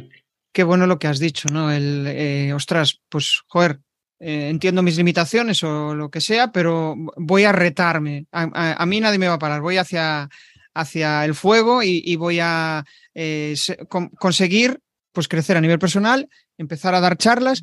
[0.53, 1.71] Qué bueno lo que has dicho, ¿no?
[1.71, 3.79] El, eh, ostras, pues, joder,
[4.19, 8.27] eh, entiendo mis limitaciones o lo que sea, pero voy a retarme.
[8.33, 9.63] A, mí nadie me va a parar.
[9.63, 10.29] Voy hacia,
[10.75, 12.85] hacia el fuego y, voy a
[14.19, 14.81] conseguir
[15.13, 17.63] pues crecer a nivel personal, empezar a dar charlas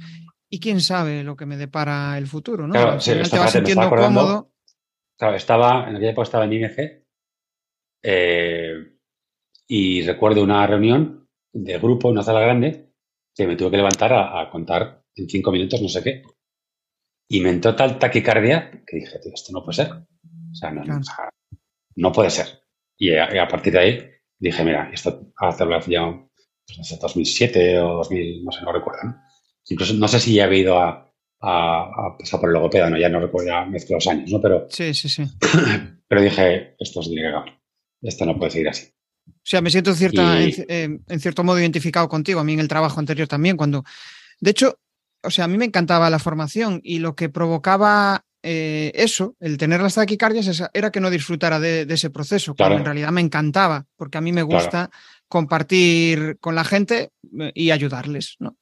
[0.49, 2.73] y quién sabe lo que me depara el futuro, ¿no?
[2.73, 4.51] Claro, sí, te vas sintiendo cómodo.
[5.19, 7.03] Claro, estaba, en aquella época estaba en ING
[8.01, 8.73] eh,
[9.67, 12.93] y recuerdo una reunión de grupo, una sala grande,
[13.35, 16.23] que me tuve que levantar a, contar en cinco minutos no sé qué.
[17.27, 19.91] Y me entró tal taquicardia que dije, tío, esto no puede ser.
[19.91, 20.83] O sea, no,
[21.95, 22.63] no, puede ser.
[22.97, 26.27] Y a, partir de ahí dije, mira, esto hace ya,
[26.65, 29.21] pues no sé, 2007 o 2000, no sé, no recuerdo, ¿no?
[29.67, 31.08] Incluso no sé si ya he ido a,
[31.41, 32.97] a, pasar por el logopeda, ¿no?
[32.97, 34.41] ya no recuerdo, ya mezclo los años, ¿no?
[34.41, 35.23] Pero, sí, sí, sí.
[36.07, 37.31] pero dije, esto es tiene
[38.01, 38.87] Esto no puede seguir así.
[39.27, 42.99] O sea, me siento cierta, en, cierto modo identificado contigo, a mí en el trabajo
[42.99, 43.83] anterior también, cuando...
[44.39, 44.79] De hecho,
[45.23, 49.57] o sea, a mí me encantaba la formación y lo que provocaba eh, eso, el
[49.57, 53.85] tener las taquicardias, era que no disfrutara de, ese proceso, cuando en realidad me encantaba,
[53.97, 54.89] porque a mí me gusta
[55.29, 58.35] compartir con la gente eh, y ayudarles.
[58.39, 58.57] ¿no?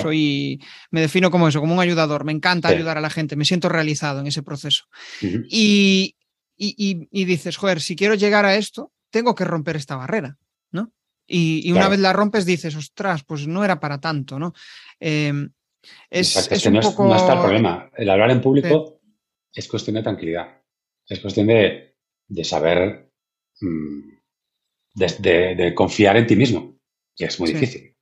[0.00, 2.24] Soy, me defino como eso, como un ayudador.
[2.24, 4.84] Me encanta ayudar a la gente, me siento realizado en ese proceso.
[5.20, 6.14] y,
[6.56, 10.36] y, y, dices, joder, si quiero llegar a esto, tengo que romper esta barrera,
[10.70, 10.92] ¿no?
[11.26, 14.52] Y, una vez la rompes dices, ostras, pues no era para tanto, ¿no?
[15.00, 15.50] Em,
[16.10, 17.90] es, que no, está el problema.
[17.96, 19.00] El hablar en público
[19.52, 20.62] es cuestión de tranquilidad.
[21.06, 21.96] Es cuestión de,
[22.42, 23.10] saber,
[23.60, 24.13] mm,
[24.94, 26.78] de, confiar en ti mismo,
[27.16, 27.94] que es muy difícil.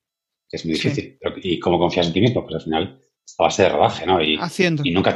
[0.50, 1.18] es muy difícil.
[1.42, 2.42] ¿Y cómo confías en ti mismo?
[2.42, 3.00] Pues al final
[3.38, 4.22] a base de rodaje, ¿no?
[4.22, 4.82] Y, Haciendo.
[4.84, 5.14] y nunca,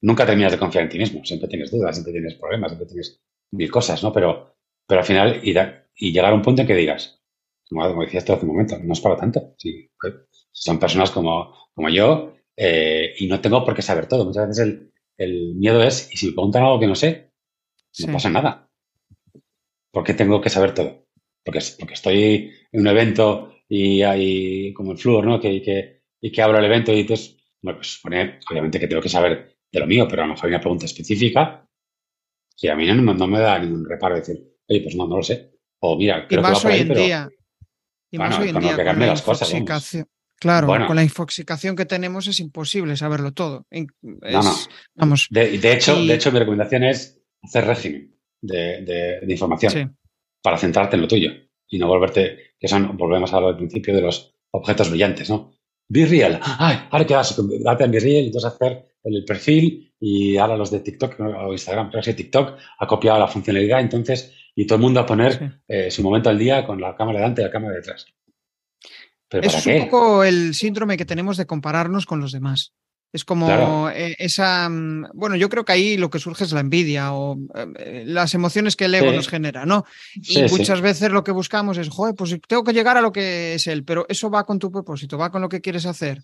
[0.00, 1.24] nunca terminas de confiar en ti mismo.
[1.24, 3.20] Siempre tienes dudas, siempre tienes problemas, siempre tienes
[3.52, 4.12] mil cosas, ¿no?
[4.12, 4.56] Pero,
[4.86, 5.54] pero al final, y,
[5.96, 7.20] y llegar a un punto en que digas,
[7.68, 9.54] como, decías tú hace un momento, no es para tanto.
[9.58, 10.14] Sí, pues,
[10.52, 14.24] son personas como, como yo eh, y no tengo por qué saber todo.
[14.24, 17.30] Muchas veces el, el miedo es, y si me preguntan algo que no sé,
[18.00, 18.68] no pasa nada.
[19.92, 21.06] ¿Por qué tengo que saber todo?
[21.44, 25.40] Porque, porque estoy en un evento y hay como el flúor, ¿no?
[25.40, 28.00] Que, que, y que abro el evento y entonces, bueno, pues
[28.50, 30.86] obviamente que tengo que saber de lo mío, pero a lo mejor hay una pregunta
[30.86, 31.66] específica
[32.56, 34.36] que a mí no, no me da ningún reparo decir,
[34.68, 35.52] oye, pues no, no lo sé.
[35.80, 37.28] O mira, creo que va por ahí, pero, día.
[38.10, 39.96] Y más hoy en día, con la las
[40.36, 43.66] Claro, con la infoxicación que tenemos es imposible saberlo todo.
[43.70, 44.54] no, no.
[44.94, 45.26] Vamos.
[45.30, 49.96] De, hecho, de hecho, mi recomendación es hacer régimen de, información
[50.42, 51.32] para centrarte en lo tuyo
[51.68, 55.52] y no volverte, que son, volvemos a lo del principio de los objetos brillantes, ¿no?
[55.88, 56.40] Be real.
[56.42, 60.56] Ay, ahora qué haces, date en Be real y entonces hacer el perfil y ahora
[60.56, 64.76] los de TikTok o Instagram, pero si TikTok ha copiado la funcionalidad, entonces y todo
[64.76, 67.50] el mundo a poner eh, su momento al día con la cámara delante y la
[67.50, 68.06] cámara detrás.
[69.28, 72.74] ¿Pero es un poco el síndrome que tenemos de compararnos con los demás.
[73.12, 74.68] Es como eh, esa.
[74.68, 77.36] Mm, bueno, yo creo que ahí lo que surge es la envidia o
[77.76, 79.84] eh, las emociones que el ego nos genera, ¿no?
[80.14, 83.54] Y muchas veces lo que buscamos es, joder, pues tengo que llegar a lo que
[83.54, 86.22] es él, pero eso va con tu propósito, va con lo que quieres hacer.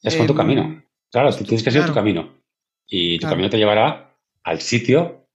[0.00, 0.84] Es con tu em, camino.
[1.10, 2.38] Claro, tienes que ser tu camino.
[2.86, 5.28] Y tu camino te llevará al sitio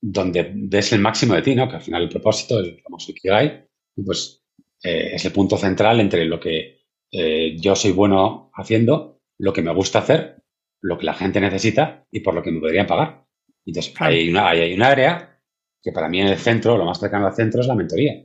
[0.00, 1.68] donde ves el máximo de ti, ¿no?
[1.68, 3.64] Que al final el propósito, el famoso Ikigai,
[4.04, 4.42] pues
[4.82, 9.62] eh, es el punto central entre lo que eh, yo soy bueno haciendo, lo que
[9.62, 10.42] me gusta hacer,
[10.82, 13.24] lo que la gente necesita y por lo que me podrían pagar.
[13.64, 15.40] Entonces, hay, una, hay, una área
[15.82, 18.24] que para mí en el centro, lo más cercano al centro es la mentoría.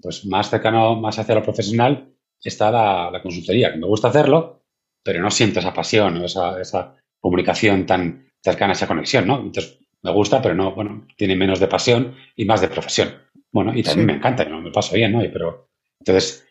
[0.00, 4.64] Pues más cercano, más hacia lo profesional está la, consultoría, que me gusta hacerlo,
[5.02, 9.40] pero no siento esa pasión o esa, esa comunicación tan cercana, esa conexión, ¿no?
[9.40, 13.14] Entonces, me gusta, pero no, bueno, tiene menos de pasión y más de profesión.
[13.52, 14.60] Bueno, y también me encanta, ¿no?
[14.60, 15.20] me paso bien, ¿no?
[15.20, 15.68] Pero,
[16.00, 16.44] entonces,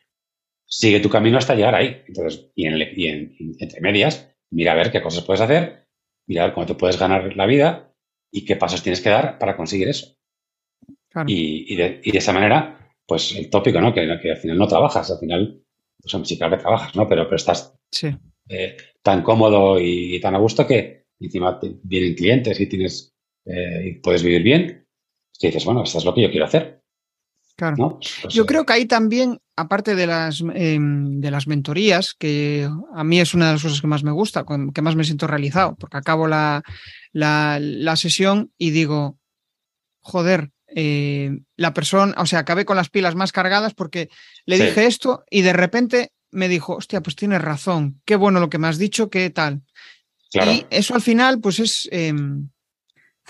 [0.65, 2.01] sigue tu camino hasta llegar ahí.
[2.07, 5.87] Entonces, y, en, entre medias, mira a ver qué cosas puedes hacer,
[6.27, 7.93] mira a ver cómo te puedes ganar la vida
[8.31, 10.15] y qué pasos tienes que dar para conseguir eso.
[11.27, 13.93] Y, de, esa manera, pues el tópico, ¿no?
[13.93, 15.61] Que, al final no trabajas, al final,
[16.01, 17.07] pues sí, claro que trabajas, ¿no?
[17.07, 17.75] Pero, pero estás
[18.47, 23.13] eh, tan cómodo y, tan a gusto que encima vienen clientes y tienes
[23.45, 24.87] eh, y puedes vivir bien,
[25.37, 26.80] que dices, bueno, esto es lo que yo quiero hacer.
[27.61, 27.99] Claro.
[27.99, 32.67] Pues, yo eh, creo que ahí también, aparte de las, em, de las mentorías, que
[32.95, 35.27] a mí es una de las cosas que más me gusta, que más me siento
[35.27, 36.63] realizado, porque acabo la,
[37.13, 39.19] la, sesión y digo,
[39.99, 44.09] joder, eh, la persona, o sea, acabé con las pilas más cargadas porque
[44.47, 48.49] le dije esto y de repente me dijo, hostia, pues tienes razón, qué bueno lo
[48.49, 49.61] que me has dicho, qué tal.
[50.33, 52.49] Y eso al final, pues es, em,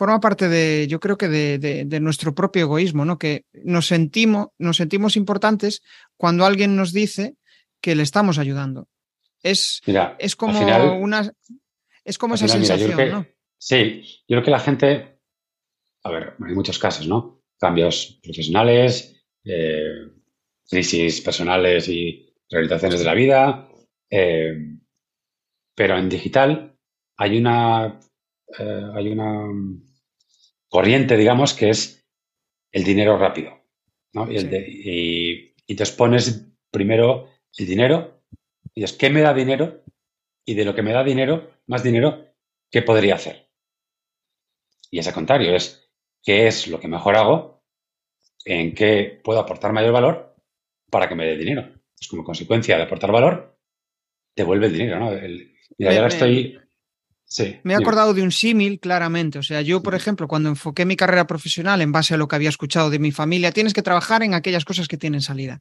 [0.01, 3.19] forma parte de, yo creo que de, nuestro propio egoísmo, ¿no?
[3.19, 5.83] Que nos sentimos, nos sentimos importantes
[6.17, 7.35] cuando alguien nos dice
[7.79, 8.87] que le estamos ayudando.
[9.43, 9.79] Es,
[10.17, 10.59] es como
[10.99, 11.31] una
[12.03, 13.27] es como esa sensación, ¿no?
[13.59, 15.19] Sí, yo creo que la gente,
[16.03, 17.43] a ver, hay muchos casos, ¿no?
[17.59, 20.09] Cambios profesionales, eh,
[20.67, 23.69] crisis personales y realizaciones de la vida,
[24.09, 24.79] eh,
[25.75, 26.75] pero en digital
[27.17, 27.99] hay una
[28.57, 29.47] eh, hay una
[30.71, 32.07] corriente, digamos, que es
[32.71, 33.61] el dinero rápido.
[34.13, 34.27] ¿no?
[34.31, 38.23] Y, te pones primero el dinero
[38.73, 39.83] y es ¿qué me da dinero?
[40.45, 42.25] Y de lo que me da dinero, más dinero,
[42.69, 43.49] ¿qué podría hacer?
[44.89, 45.89] Y es al contrario, es
[46.23, 47.63] ¿qué es lo que mejor hago?
[48.43, 50.35] ¿En qué puedo aportar mayor valor
[50.89, 51.73] para que me dé dinero?
[51.99, 53.57] Es como consecuencia de aportar valor,
[54.35, 55.11] te vuelve el dinero, ¿no?
[55.77, 56.59] y ahora estoy
[57.63, 59.39] me he acordado de un símil claramente.
[59.39, 62.35] O sea, yo, por ejemplo, cuando enfoqué mi carrera profesional en base a lo que
[62.35, 65.59] había escuchado de mi familia, tienes que trabajar en aquellas cosas que tienen salida.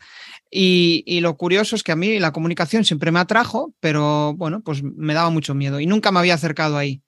[0.50, 4.82] Y, lo curioso es que a mí la comunicación siempre me atrajo, pero bueno, pues
[4.82, 7.02] me daba mucho miedo y nunca me había acercado ahí.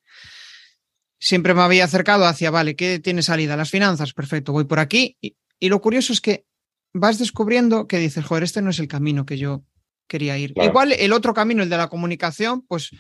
[1.19, 3.57] Siempre me había acercado hacia, vale, ¿qué tiene salida?
[3.57, 5.17] Las finanzas, perfecto, voy por aquí.
[5.21, 5.35] Y,
[5.69, 6.45] lo curioso es que
[6.93, 9.65] vas descubriendo que dices, joder, este no es el camino que yo
[10.07, 10.53] quería ir.
[10.57, 12.91] Igual el otro camino, el de la comunicación, pues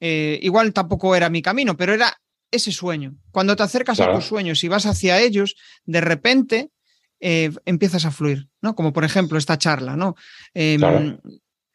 [0.00, 2.16] eh, igual tampoco era mi camino, pero era
[2.50, 3.14] ese sueño.
[3.30, 6.70] Cuando te acercas a tus sueños y vas hacia ellos, de repente
[7.20, 8.74] eh, empiezas a fluir, ¿no?
[8.74, 10.16] Como por ejemplo esta charla, ¿no?
[10.54, 10.82] Em,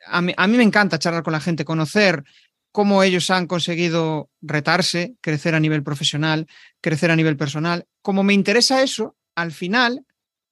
[0.08, 2.24] a, mí, a mí me encanta charlar con la gente, conocer
[2.72, 6.48] cómo ellos han conseguido retarse, crecer a nivel profesional,
[6.82, 7.86] crecer a nivel personal.
[8.02, 10.06] Como me interesa eso, al final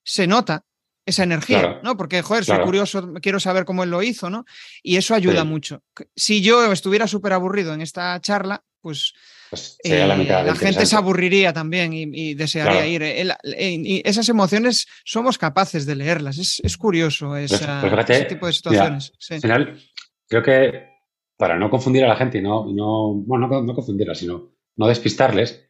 [0.03, 0.63] se nota
[1.05, 1.97] esa energía, ¿no?
[1.97, 4.45] Porque, joder, soy curioso, quiero saber cómo él lo hizo, ¿no?
[4.81, 5.83] Y eso ayuda mucho.
[6.15, 9.13] Si yo estuviera súper aburrido en esta charla, pues,
[9.49, 13.01] pues eh, la, gente se aburriría también y, desearía ir.
[13.43, 16.37] y esas emociones somos capaces de leerlas.
[16.37, 19.13] Es, curioso pues, esa, pues ese tipo de situaciones.
[19.29, 19.79] Al final,
[20.27, 20.93] creo que
[21.37, 25.69] para no confundir a la gente y no, no, bueno, no, confundirla, sino no despistarles,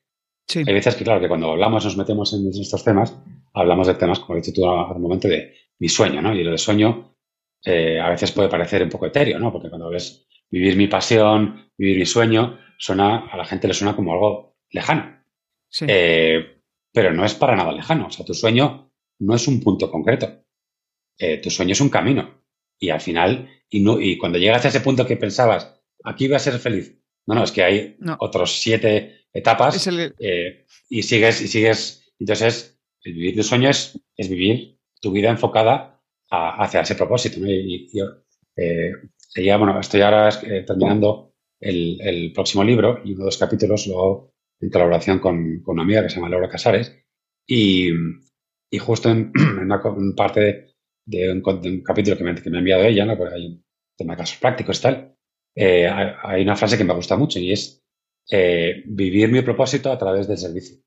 [0.56, 3.18] hay veces que, claro, que cuando hablamos, nos metemos en estos temas,
[3.54, 6.34] hablamos de temas, como he dicho tú al momento, de mi sueño, ¿no?
[6.34, 7.16] Y lo de sueño
[7.64, 9.52] eh, a veces puede parecer un poco etéreo, ¿no?
[9.52, 13.96] Porque cuando ves vivir mi pasión, vivir mi sueño, suena, a la gente le suena
[13.96, 15.24] como algo lejano.
[15.88, 18.08] Eh, pero no es para nada lejano.
[18.08, 20.44] O sea, tu sueño no es un punto concreto.
[21.18, 22.44] Eh, tu sueño es un camino.
[22.80, 26.60] Y al final, y, cuando llegas a ese punto que pensabas, aquí voy a ser
[26.60, 27.00] feliz.
[27.26, 29.88] No, no, es que hay otros siete etapas
[30.20, 32.14] eh, y sigues, y sigues.
[32.20, 37.40] Entonces, el vivir tu sueño es, vivir tu vida enfocada hacia ese propósito.
[37.46, 38.06] Y, yo,
[38.56, 38.92] eh,
[39.58, 44.70] bueno, estoy ahora eh, terminando el, próximo libro y uno de los capítulos lo en
[44.70, 46.96] colaboración con, con, una amiga que se llama Laura Casares.
[47.48, 47.90] Y,
[48.80, 49.82] justo en, una
[50.16, 51.42] parte de un,
[51.84, 53.18] capítulo que me, que me, ha enviado ella, ¿no?
[53.18, 53.66] Porque hay un
[53.98, 55.16] tema de casos prácticos y tal,
[55.56, 57.83] eh, hay una frase que me gusta mucho y es
[58.30, 60.78] eh, vivir mi propósito a través del servicio.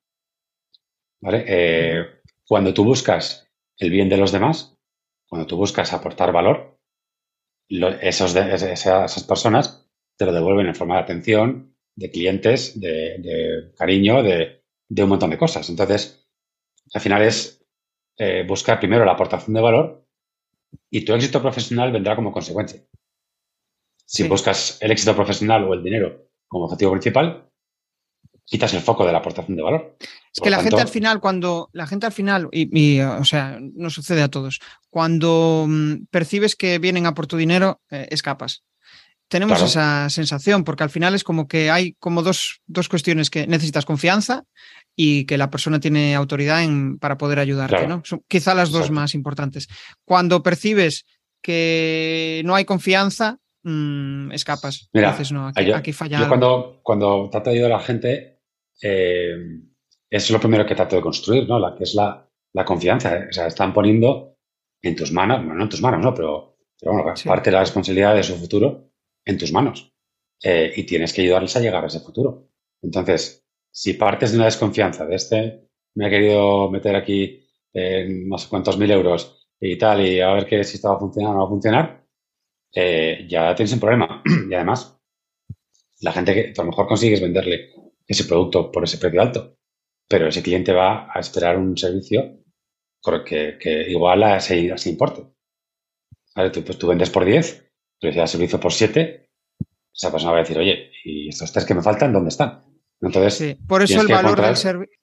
[1.20, 1.44] ¿Vale?
[1.46, 2.06] Eh,
[2.46, 4.76] cuando tú buscas el bien de los demás,
[5.28, 6.78] cuando tú buscas aportar valor,
[7.68, 14.62] esos esas, personas te lo devuelven en forma de atención, de clientes, de, cariño, de,
[14.88, 15.68] de, un montón de cosas.
[15.68, 16.28] Entonces,
[16.94, 17.64] al final es
[18.46, 20.06] buscar primero la aportación de valor
[20.90, 22.82] y tu éxito profesional vendrá como consecuencia.
[24.04, 27.46] Si buscas el éxito profesional o el dinero como objetivo principal,
[28.46, 29.96] quitas el foco de la aportación de valor.
[30.32, 33.90] Es que la gente al final, cuando la gente al final, y, o sea, no
[33.90, 38.62] sucede a todos, cuando mm, percibes que vienen a por tu dinero, eh, escapas.
[39.28, 43.48] Tenemos esa sensación, porque al final es como que hay como dos, dos cuestiones que
[43.48, 44.44] necesitas confianza
[44.94, 48.02] y que la persona tiene autoridad en, para poder ayudarte, ¿no?
[48.04, 49.66] Son quizá las dos más importantes.
[50.04, 51.06] Cuando percibes
[51.42, 54.88] que no hay confianza, mmm, escapas.
[54.92, 56.20] Mira, no, aquí, falla.
[56.20, 58.40] Yo cuando, cuando trato de ayudar a la gente,
[58.82, 59.36] eh,
[60.08, 61.58] es lo primero que trato de construir, ¿no?
[61.58, 63.16] La, que es la, la confianza.
[63.16, 63.26] ¿eh?
[63.28, 64.36] O sea, están poniendo
[64.82, 66.14] en tus manos, bueno, no en tus manos, ¿no?
[66.14, 68.92] Pero, pero bueno, parte de la responsabilidad de su futuro
[69.24, 69.92] en tus manos.
[70.42, 72.50] Eh, y tienes que ayudarles a llegar a ese futuro.
[72.82, 78.38] Entonces, si partes de una desconfianza de este, me ha querido meter aquí en no
[78.38, 81.32] sé cuántos mil euros y tal, y a ver que si esto va a funcionar
[81.32, 82.05] o no va a funcionar,
[82.76, 84.22] eh, ya tienes un problema.
[84.50, 84.98] y además,
[86.00, 87.70] la gente que a lo mejor consigues venderle
[88.06, 89.56] ese producto por ese precio alto,
[90.06, 92.38] pero ese cliente va a esperar un servicio
[93.24, 95.26] que, que igual a ese, importe.
[96.52, 99.30] Tú, pues tú vendes por 10, pero si das servicio por 7,
[99.94, 102.62] esa persona va a decir, oye, ¿y estos tres que me faltan, dónde están?
[103.00, 104.98] Entonces, por eso el valor del servicio.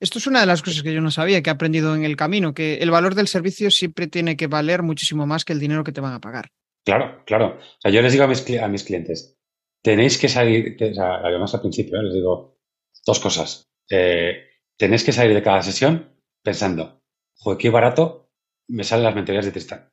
[0.00, 2.16] Esto es una de las cosas que yo no sabía, que he aprendido en el
[2.16, 5.82] camino, que el valor del servicio siempre tiene que valer muchísimo más que el dinero
[5.82, 6.52] que te van a pagar.
[6.88, 7.58] Claro, claro.
[7.58, 9.38] O sea, yo les digo a mis, a mis clientes,
[9.82, 12.02] tenéis que salir, además al principio, ¿eh?
[12.02, 12.56] les digo
[13.04, 13.68] dos cosas.
[13.90, 17.02] Eh, tenéis que salir de cada sesión pensando,
[17.36, 18.30] joder, qué barato
[18.68, 19.92] me salen las mentorías de Tristán.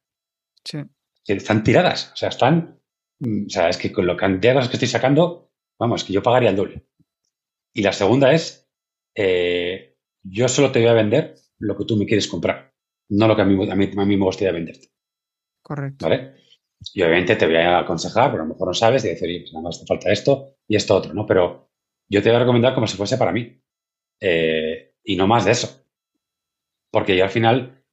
[0.64, 0.78] Sí.
[1.28, 2.80] están tiradas, o sea, están,
[3.20, 6.14] mm, o sea, es que con lo cantidad de cosas que estoy sacando, vamos, que
[6.14, 6.88] yo pagaría el doble.
[7.74, 8.70] Y la segunda es,
[9.16, 12.74] eh, yo solo te voy a vender lo que tú me quieres comprar,
[13.10, 14.94] no lo que a mí, a mí, me gustaría venderte.
[15.62, 16.06] Correcto.
[16.06, 16.45] ¿Vale?
[16.94, 19.54] Y obviamente te voy a aconsejar, pero a lo mejor no sabes, y decir, pues
[19.54, 21.26] nada más te falta esto y esto otro, ¿no?
[21.26, 21.70] Pero
[22.10, 23.60] yo te voy a recomendar como si fuese para mí.
[24.22, 25.86] Eh, y no más de eso.
[26.92, 27.84] Porque yo al final,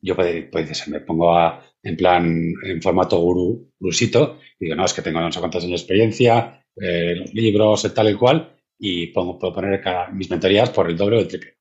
[0.00, 4.92] yo pues, me pongo a, en plan, en formato guru, grusito, y digo, no, es
[4.94, 9.08] que tengo no sé cuántos años de experiencia, eh, los libros, tal y cual, y
[9.08, 11.58] puedo poner mis mentorías por el doble o el triple.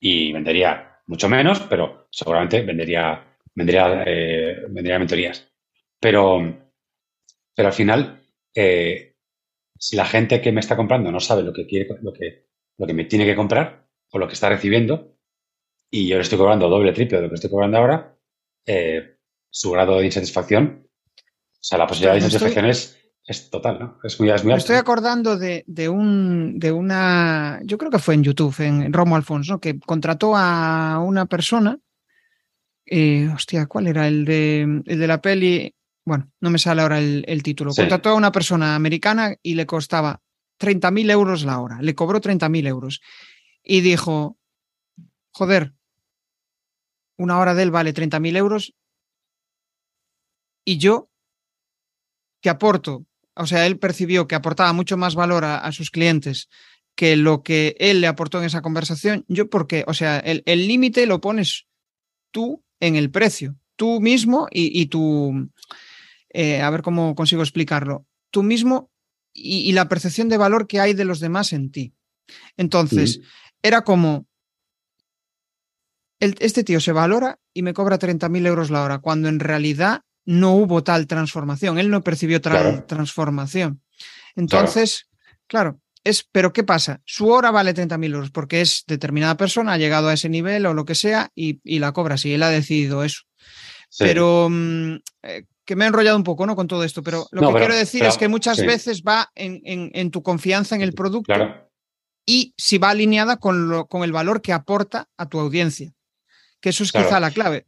[0.00, 3.24] Y vendería mucho menos, pero seguramente vendería,
[3.54, 5.52] vendería, eh, vendería mentorías.
[6.00, 6.70] Pero,
[7.54, 8.22] pero al final,
[8.54, 9.16] eh,
[9.78, 12.46] si la gente que me está comprando no sabe lo que quiere, lo que,
[12.78, 15.16] lo que me tiene que comprar o lo que está recibiendo,
[15.90, 18.16] y yo le estoy cobrando doble, triple de lo que estoy cobrando ahora,
[18.66, 19.16] eh,
[19.50, 23.98] su grado de insatisfacción, o sea, la posibilidad de insatisfacción es, es total, ¿no?
[24.04, 28.22] Es muy, es Me estoy acordando de, un, de una, yo creo que fue en
[28.22, 31.78] YouTube, en Romo Alfonso, que contrató a una persona,
[32.84, 34.06] eh, hostia, ¿cuál era?
[34.06, 35.74] El de, el de la peli,
[36.06, 37.72] bueno, no me sale ahora el, título.
[37.74, 40.22] Contrató a una persona americana y le costaba
[40.58, 43.02] 30.000 euros la hora, le cobró 30.000 euros.
[43.62, 44.38] Y dijo,
[45.32, 45.74] joder,
[47.18, 48.74] una hora de él vale 30.000 euros
[50.64, 51.10] y yo
[52.40, 53.04] que aporto
[53.36, 56.48] o sea, él percibió que aportaba mucho más valor a, sus clientes
[56.94, 59.26] que lo que él le aportó en esa conversación.
[59.28, 61.66] Yo, porque, o sea, el límite lo pones
[62.30, 65.50] tú en el precio, tú mismo y, y tú,
[66.38, 68.90] eh, a ver cómo consigo explicarlo, tú mismo
[69.32, 71.94] y, la percepción de valor que hay de los demás en ti.
[72.58, 73.20] Entonces,
[73.62, 74.26] era como,
[76.20, 80.52] este tío se valora y me cobra 30.000 euros la hora, cuando en realidad no
[80.52, 83.82] hubo tal transformación, él no percibió tal transformación.
[84.34, 85.08] Entonces,
[85.46, 85.80] claro.
[86.04, 87.00] es, pero ¿qué pasa?
[87.06, 90.74] Su hora vale 30.000 euros porque es determinada persona, ha llegado a ese nivel o
[90.74, 93.22] lo que sea y, la cobra si él ha decidido eso.
[93.98, 96.56] Pero mm, eh, que me he enrollado un poco ¿no?
[96.56, 100.22] con todo esto, pero lo que quiero decir es que muchas veces va en, tu
[100.22, 101.34] confianza en el producto
[102.24, 105.92] y si va alineada con, lo, con el valor que aporta a tu audiencia,
[106.60, 107.66] que eso es quizá la clave.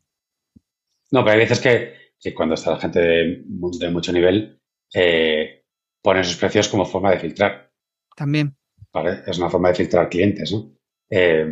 [1.11, 4.61] No, pero hay veces que que cuando está la gente de, mucho nivel,
[4.93, 5.65] eh,
[6.03, 7.71] pone sus precios como forma de filtrar.
[8.17, 8.57] También.
[8.93, 9.23] ¿Vale?
[9.27, 10.73] Es una forma de filtrar clientes, ¿no?
[11.11, 11.47] Eh,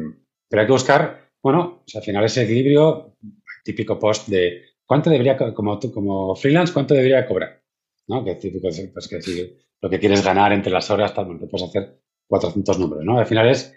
[0.49, 3.17] pero hay que buscar, bueno, al final ese equilibrio,
[3.65, 7.63] típico post de cuánto debería, como como freelance, cuánto debería cobrar,
[8.09, 8.25] ¿no?
[8.25, 11.69] Que típico, pues que si lo que quieres ganar entre las horas, tal, te puedes
[11.69, 13.19] hacer 400 números, ¿no?
[13.19, 13.75] Al final es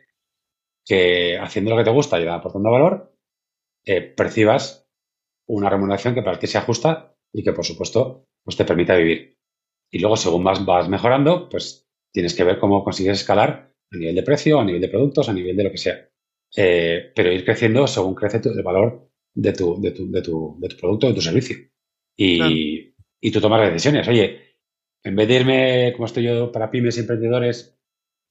[0.86, 3.14] que haciendo lo que te gusta y aportando valor,
[3.86, 4.88] eh, percibas
[5.47, 9.38] una remuneración que para ti se ajusta y que, por supuesto, pues te permita vivir.
[9.91, 14.16] Y luego, según vas, vas mejorando, pues tienes que ver cómo consigues escalar a nivel
[14.16, 16.10] de precio, a nivel de productos, a nivel de lo que sea.
[16.55, 20.68] Eh, pero ir creciendo según crece el valor de tu, de tu, de tu, de
[20.70, 21.58] tu producto, de tu servicio.
[22.18, 24.08] Y, y tú tomas decisiones.
[24.08, 24.56] Oye,
[25.04, 27.80] en vez de irme, como estoy yo para pymes y emprendedores,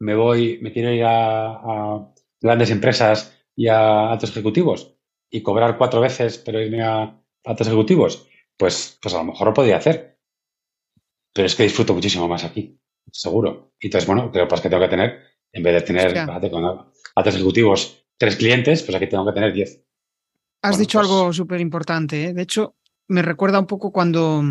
[0.01, 4.97] me voy, me quiero ir a, a grandes empresas y a altos ejecutivos
[5.31, 9.55] y cobrar cuatro veces, pero irme a altos ejecutivos, pues, pues a lo mejor lo
[9.55, 10.19] podría hacer.
[11.33, 12.79] Pero es que disfruto muchísimo más aquí,
[13.11, 13.73] seguro.
[13.81, 15.21] Y entonces, bueno, creo pues que tengo que tener,
[15.53, 16.65] en vez de tener con
[17.15, 19.85] altos ejecutivos tres clientes, pues aquí tengo que tener diez.
[20.63, 22.25] Has dicho pues algo súper importante.
[22.25, 22.35] ¿eh?
[22.35, 22.75] De hecho,
[23.07, 24.43] me recuerda un poco cuando,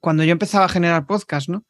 [0.00, 1.64] cuando yo empezaba a generar podcast, ¿no?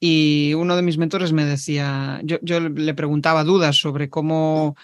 [0.00, 4.76] Y uno de mis mentores me decía, yo, yo le preguntaba dudas sobre cómo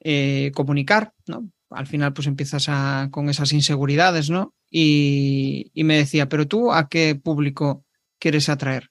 [0.00, 1.50] eh, comunicar, ¿no?
[1.70, 4.54] Al final, pues empiezas a, con esas inseguridades, ¿no?
[4.70, 7.84] Y, me decía, pero tú, ¿a qué público
[8.18, 8.90] quieres atraer?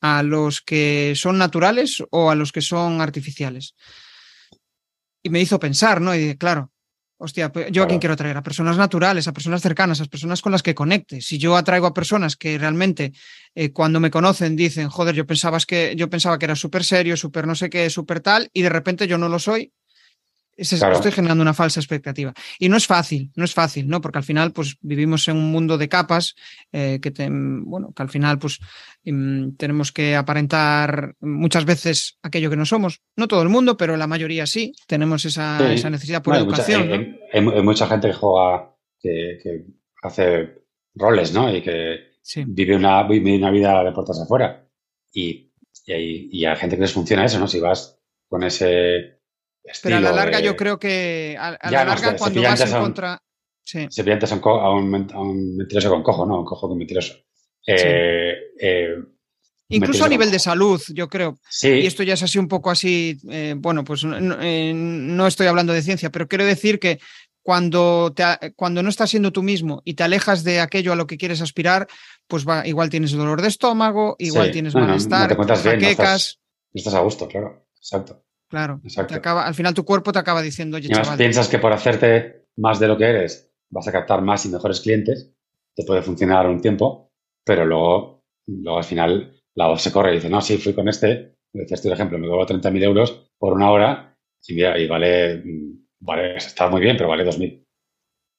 [0.00, 3.74] ¿A los que son naturales o a los que son artificiales?
[5.22, 6.14] Y me hizo pensar, ¿no?
[6.14, 6.71] Y dije, claro,
[7.22, 8.36] hostia, pues, yo a quién quiero atraer?
[8.36, 11.20] A personas naturales, a personas cercanas, a personas con las que conecte.
[11.20, 13.12] Si yo atraigo a personas que realmente
[13.54, 17.16] eh, cuando me conocen dicen, joder, yo, pensabas que, yo pensaba que era súper serio,
[17.16, 19.72] súper no sé qué, súper tal, y de repente yo no lo soy,
[20.56, 22.34] Estoy generando una falsa expectativa.
[22.58, 24.00] Y no es fácil, no es fácil, ¿no?
[24.00, 26.34] Porque al final, pues vivimos en un mundo de capas
[26.72, 28.58] eh, que, bueno, que al final, pues
[29.04, 33.00] em, tenemos que aparentar muchas veces aquello que no somos.
[33.16, 34.74] No todo el mundo, pero la mayoría sí.
[34.86, 37.16] Tenemos esa, necesidad por educación.
[37.32, 39.64] hay, mucha gente que juega, que,
[40.02, 41.54] hace roles, ¿no?
[41.54, 41.98] Y que
[42.46, 44.68] vive, una, vive una vida de puertas afuera.
[45.14, 45.50] Y,
[45.86, 47.48] y, hay, y hay gente que les funciona eso, ¿no?
[47.48, 47.98] Si vas
[48.28, 49.21] con ese
[49.82, 53.22] pero a la larga yo creo que a, la larga cuando vas en contra...
[53.64, 53.86] Sí.
[53.90, 54.42] Se pillantes a un,
[55.12, 56.40] a, un, mentiroso con cojo, ¿no?
[56.40, 57.14] Un cojo con mentiroso.
[57.64, 58.96] Eh, eh,
[59.68, 61.38] Incluso a nivel de salud, yo creo.
[61.48, 61.68] Sí.
[61.68, 65.82] Y esto ya es así un poco así, eh, bueno, pues no, estoy hablando de
[65.82, 67.00] ciencia, pero quiero decir que
[67.42, 71.06] cuando, te, cuando no estás siendo tú mismo y te alejas de aquello a lo
[71.06, 71.88] que quieres aspirar,
[72.26, 76.38] pues va, igual tienes dolor de estómago, igual tienes malestar, no, te estás,
[76.72, 78.22] estás, a gusto, claro, exacto.
[78.52, 78.82] Claro.
[78.98, 81.16] acaba, al final tu cuerpo te acaba diciendo, oye, chaval.
[81.16, 84.82] piensas que por hacerte más de lo que eres vas a captar más y mejores
[84.82, 85.32] clientes,
[85.74, 87.10] te puede funcionar un tiempo,
[87.46, 90.86] pero luego, luego al final la voz se corre y dice, no, sí, fui con
[90.90, 95.42] este, decías tú el ejemplo, me cobro 30.000 euros por una hora y, y vale,
[96.00, 97.66] vale, está muy bien, pero vale 2.000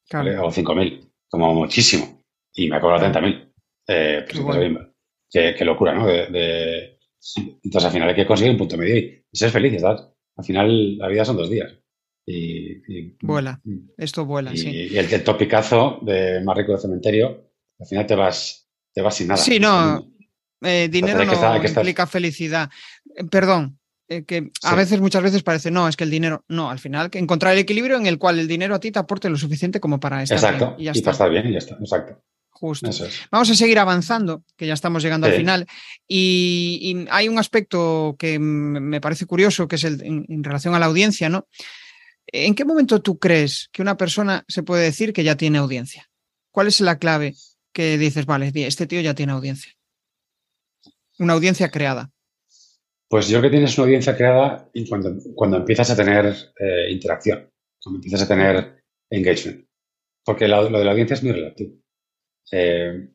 [0.07, 0.45] claro.
[0.45, 2.21] o 5.000, como muchísimo.
[2.53, 3.51] Y me ha cobrado 30.000.
[3.87, 6.05] Eh, pues qué, locura, ¿no?
[6.05, 6.99] de,
[7.63, 10.13] entonces, al final hay que conseguir un punto medio y, ser feliz, ¿verdad?
[10.37, 11.73] Al final, la vida son dos días.
[12.25, 13.61] Y, vuela,
[13.97, 14.69] esto vuela, sí.
[14.69, 19.27] Y el, topicazo de más rico de cementerio, al final te vas, te vas sin
[19.27, 19.41] nada.
[19.41, 20.07] Sí, no.
[20.61, 22.69] Eh, dinero no implica felicidad.
[23.15, 23.77] Eh, perdón,
[24.07, 27.09] eh, que a veces, muchas veces parece, no, es que el dinero, no, al final,
[27.09, 29.79] que encontrar el equilibrio en el cual el dinero a ti te aporte lo suficiente
[29.79, 30.93] como para estar exacto, bien.
[30.95, 32.21] Y, para estar bien, y ya está, exacto.
[32.63, 32.89] Justo.
[33.29, 35.67] Vamos a seguir avanzando, que ya estamos llegando al final.
[36.07, 40.85] Y, hay un aspecto que me parece curioso, que es el, en, relación a la
[40.85, 41.45] audiencia, ¿no?
[42.25, 46.09] ¿En qué momento tú crees que una persona se puede decir que ya tiene audiencia?
[46.51, 47.35] ¿Cuál es la clave
[47.73, 49.73] que dices, vale, este tío ya tiene audiencia?
[51.19, 52.11] Una audiencia creada.
[53.09, 57.51] Pues yo creo que tienes una audiencia creada cuando, cuando empiezas a tener eh, interacción,
[57.83, 59.67] cuando empiezas a tener engagement.
[60.23, 61.82] Porque lo, de la audiencia es muy relativo.
[62.51, 63.09] Eh,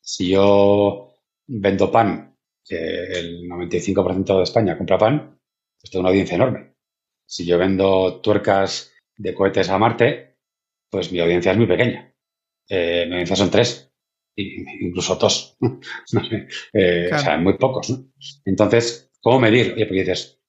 [0.00, 1.14] si yo
[1.46, 5.38] vendo pan, que el 95% de España compra pan,
[5.80, 6.74] pues tengo una audiencia enorme.
[7.26, 10.36] Si yo vendo tuercas de cohetes a Marte,
[10.90, 12.14] pues mi audiencia es muy pequeña.
[12.68, 13.92] Eh, mi audiencia son tres,
[14.36, 15.56] incluso dos.
[15.60, 17.92] O sea, muy pocos.
[18.44, 19.72] Entonces, ¿cómo medir?
[19.74, 20.40] Oye, porque dices,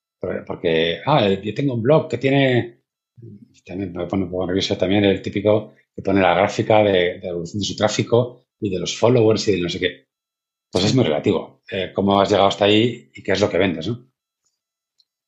[0.46, 2.82] porque, ah, yo tengo un blog que tiene,
[3.64, 7.30] también me pone un poco nervioso también el típico que pone la gráfica de, la
[7.30, 10.06] evolución de su tráfico y de los followers y de no sé qué.
[10.70, 11.62] Pues es muy relativo.
[11.70, 13.88] Eh, ¿Cómo has llegado hasta ahí y qué es lo que vendes?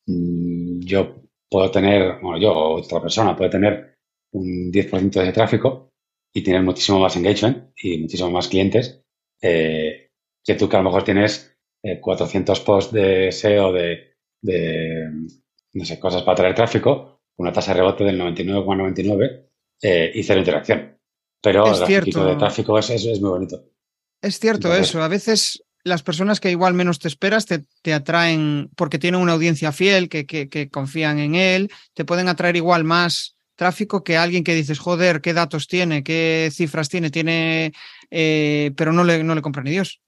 [0.06, 3.98] Mm, yo puedo tener, bueno, yo o otra persona puede tener
[4.32, 5.92] un 10% de tráfico
[6.32, 9.04] y tener muchísimo más engagement y muchísimo más clientes
[9.40, 10.10] eh,
[10.44, 11.56] que tú que a lo mejor tienes
[12.00, 15.10] 400 eh, posts de SEO de, de,
[15.74, 19.50] no sé, cosas para traer tráfico, una tasa de rebote del 99,99
[19.82, 20.98] eh, y cero interacción.
[21.40, 22.24] Pero el cierto.
[22.24, 23.64] de tráfico es, es, muy bonito.
[24.22, 25.02] Es cierto eso.
[25.02, 29.70] A veces las personas que igual menos te esperas te, atraen porque tienen una audiencia
[29.70, 34.54] fiel, que, que, confían en él, te pueden atraer igual más tráfico que alguien que
[34.54, 37.72] dices, joder, qué datos tiene, qué cifras tiene, tiene,
[38.10, 40.00] eh, pero no le, no le compra ni Dios.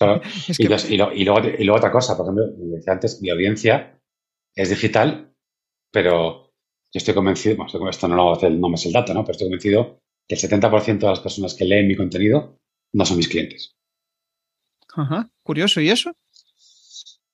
[0.58, 4.00] y, luego, y, luego, otra cosa, por ejemplo, decía antes, mi audiencia
[4.54, 5.34] es digital,
[5.90, 6.49] pero
[6.92, 9.22] yo estoy convencido, bueno, esto no, lo, no me es el dato, ¿no?
[9.22, 12.58] Pero estoy convencido que el 70% de las personas que leen mi contenido
[12.92, 13.76] no son mis clientes.
[14.94, 15.80] Ajá, curioso.
[15.80, 16.12] ¿Y eso?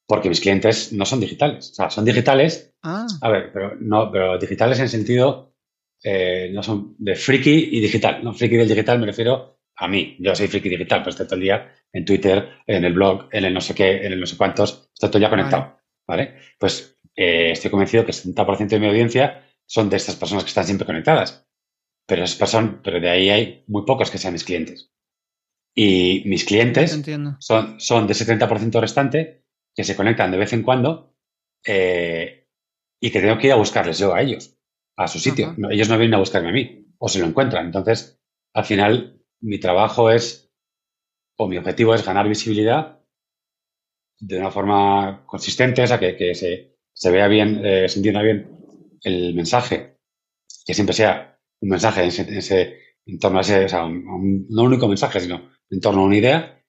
[0.07, 1.71] Porque mis clientes no son digitales.
[1.71, 2.75] O sea, son digitales.
[2.83, 3.07] Ah.
[3.23, 5.55] A ver, pero no, pero digitales en sentido,
[6.03, 8.23] eh, no son de friki y digital.
[8.23, 10.17] No, friki del digital me refiero a mí.
[10.21, 13.47] Yo soy friki digital, pero estoy todo el día en Twitter, en el blog, en
[13.47, 14.91] el no sé qué, en el no sé cuántos.
[14.93, 15.81] Estoy todo el día conectado.
[16.07, 16.37] ¿Vale?
[16.59, 20.49] Pues eh, estoy convencido que el 70% de mi audiencia son de estas personas que
[20.49, 21.47] están siempre conectadas.
[22.07, 22.39] Pero, es
[22.83, 24.93] pero de ahí hay muy pocos que sean mis clientes.
[25.75, 27.03] Y mis clientes
[27.41, 29.45] son, son de ese 30% restante
[29.75, 31.15] que se conectan de vez en cuando
[31.67, 32.49] eh,
[33.01, 34.57] y que tengo que ir a buscarles yo a ellos,
[34.97, 35.55] a su sitio.
[35.71, 37.67] ellos no vienen a buscarme a mí, o se lo encuentran.
[37.67, 38.19] Entonces,
[38.55, 40.51] al final, mi trabajo es,
[41.37, 43.01] o mi objetivo es ganar visibilidad
[44.19, 48.23] de una forma consistente, o sea, que, que se, se, vea bien, eh, se entienda
[48.23, 48.66] bien
[49.03, 49.99] el mensaje,
[50.65, 54.63] que siempre sea un mensaje en, ese, en torno a ese, o sea, un, no
[54.63, 56.65] un único mensaje, sino en torno a una idea,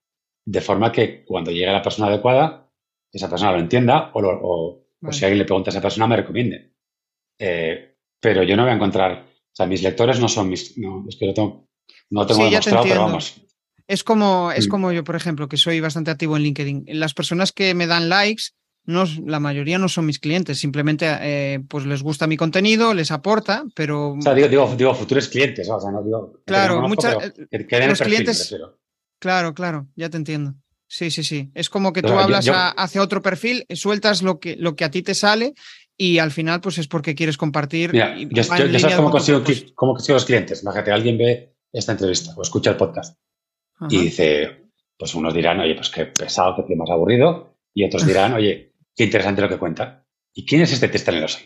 [0.45, 2.71] de forma que cuando llegue la persona adecuada,
[3.11, 6.73] esa persona lo entienda o, o, si alguien le pregunta a esa persona, me recomiende.
[7.39, 11.05] Eh, pero yo no voy a encontrar, o sea, mis lectores no son mis, no,
[11.07, 11.67] es que tengo,
[12.09, 13.41] no tengo demostrado, pero vamos.
[13.88, 14.69] Es como, es mm.
[14.69, 16.86] como yo, por ejemplo, que soy bastante activo en LinkedIn.
[16.88, 18.51] Las personas que me dan likes
[18.88, 23.12] no, la mayoría no son mis clientes, simplemente eh, pues les gusta mi contenido, les
[23.12, 24.14] aporta, pero...
[24.14, 26.42] O sea, digo, digo, futuros clientes, o sea, no digo...
[26.46, 27.14] Claro, muchos
[27.52, 28.56] los clientes...
[29.20, 30.56] Claro, claro, ya te entiendo.
[30.88, 31.52] Sí, sí, sí.
[31.54, 35.02] Es como que tú hablas hacia otro perfil, sueltas lo que, lo que a ti
[35.02, 35.54] te sale
[35.98, 37.92] y al final pues es porque quieres compartir.
[37.92, 39.44] Mira, yo, sabes cómo consigo,
[39.76, 40.62] cómo consigo los clientes.
[40.62, 43.20] Imagínate, alguien ve esta entrevista o escucha el podcast
[43.90, 48.34] y dice, pues unos dirán, oye, pues qué pesado, qué más aburrido, y otros dirán,
[48.34, 50.06] oye, qué interesante lo que cuenta.
[50.34, 51.39] ¿Y quién es este testaneroso?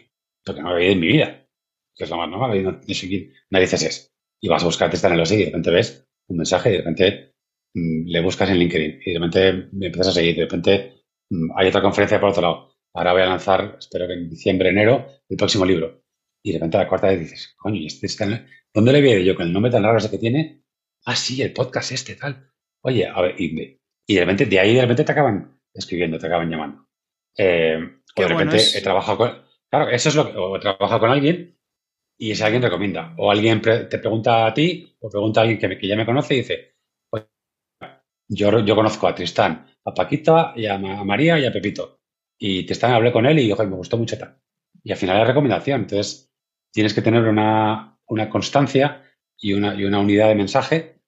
[0.44, 1.48] Porque no lo he oído en mi vida,
[1.96, 4.14] que es lo más normal, y no, sé quién narices es.
[4.42, 7.36] Y vas a buscar testaneroso y de repente ves un mensaje y de repente
[7.76, 10.36] mm, le buscas en LinkedIn y de repente me empiezas a seguir.
[10.36, 12.72] De repente mm, hay otra conferencia por otro lado.
[12.94, 16.04] Ahora voy a lanzar, espero que en diciembre, enero, el próximo libro.
[16.44, 18.08] Y de repente a la cuarta vez dices, coño, ¿y este
[18.74, 20.64] ¿dónde le veo yo con el nombre tan raro ese que tiene?
[21.06, 22.52] Ah, sí, el podcast este, tal.
[22.84, 26.28] Oye, a ver, y, y de repente, de ahí de repente te acaban escribiendo, te
[26.28, 26.91] acaban llamando.
[27.38, 27.80] Eh,
[28.16, 29.42] o de repente he trabajado con.
[29.70, 30.38] Claro, eso es lo que.
[30.38, 31.58] O he trabajado con alguien
[32.18, 33.14] y ese alguien recomienda.
[33.18, 36.36] O alguien te pregunta a ti, o pregunta a alguien que, que ya me conoce
[36.36, 36.72] y dice:
[38.34, 42.00] yo, yo conozco a Tristán, a Paquita, y a, María y a Pepito.
[42.40, 44.38] Y Tristán hablé con él y me gustó mucho tal.
[44.84, 45.82] Y al final es recomendación.
[45.82, 46.32] Entonces,
[46.72, 49.04] tienes que tener una, una constancia
[49.38, 51.02] y una, y una unidad de mensaje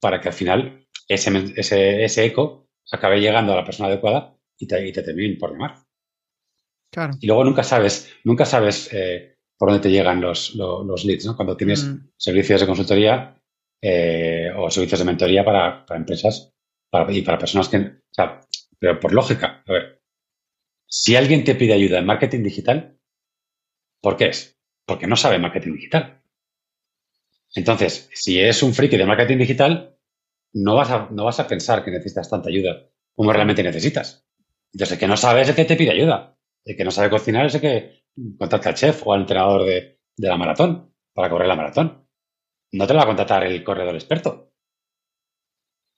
[0.00, 4.66] para que al final ese, ese, ese eco acabe llegando a la persona adecuada y
[4.66, 5.76] te, y te terminen por llamar.
[6.90, 7.14] Claro.
[7.20, 10.54] Y luego nunca sabes, nunca sabes eh, por dónde te llegan los,
[11.04, 11.36] leads, ¿no?
[11.36, 12.10] Cuando tienes Mm.
[12.16, 13.40] servicios de consultoría
[13.82, 16.52] eh, o servicios de mentoría para, para empresas
[16.90, 18.40] para- y para personas que, o sea,
[18.78, 20.00] pero por lógica, a ver,
[20.86, 22.98] si alguien te pide ayuda en marketing digital,
[24.00, 24.56] ¿por qué es?
[24.86, 26.22] Porque no sabe marketing digital.
[27.54, 29.96] Entonces, si es un friki de marketing digital,
[30.54, 34.26] no vas a, no vas a pensar que necesitas tanta ayuda como realmente necesitas.
[34.74, 36.36] Entonces, el que no sabe es el que te pide ayuda.
[36.64, 38.04] El que no sabe cocinar es el que
[38.38, 42.06] contacta al chef o al entrenador de, de la maratón para correr la maratón.
[42.72, 44.52] No te lo va a contratar el corredor experto.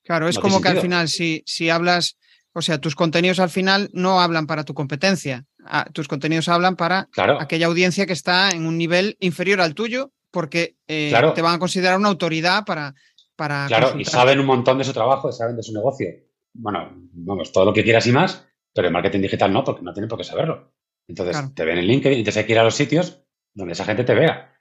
[0.03, 2.17] Claro, es No como que al final, si, si hablas,
[2.53, 5.45] o sea, tus contenidos al final no hablan para tu competencia.
[5.65, 9.73] Ah, tus contenidos hablan para Claro, aquella audiencia que está en un nivel inferior al
[9.73, 11.33] tuyo, porque eh, Claro.
[11.33, 12.93] te van a considerar una autoridad para.
[13.35, 16.07] para claro, y saben un montón de su trabajo, saben de su negocio.
[16.53, 18.47] Bueno, vamos, todo lo que quieras y más,
[18.77, 20.71] pero en marketing digital no, porque no tienen por qué saberlo.
[21.07, 21.53] Entonces, Claro.
[21.55, 23.23] te ven en LinkedIn y te hay que ir a los sitios
[23.55, 24.53] donde esa gente te vea.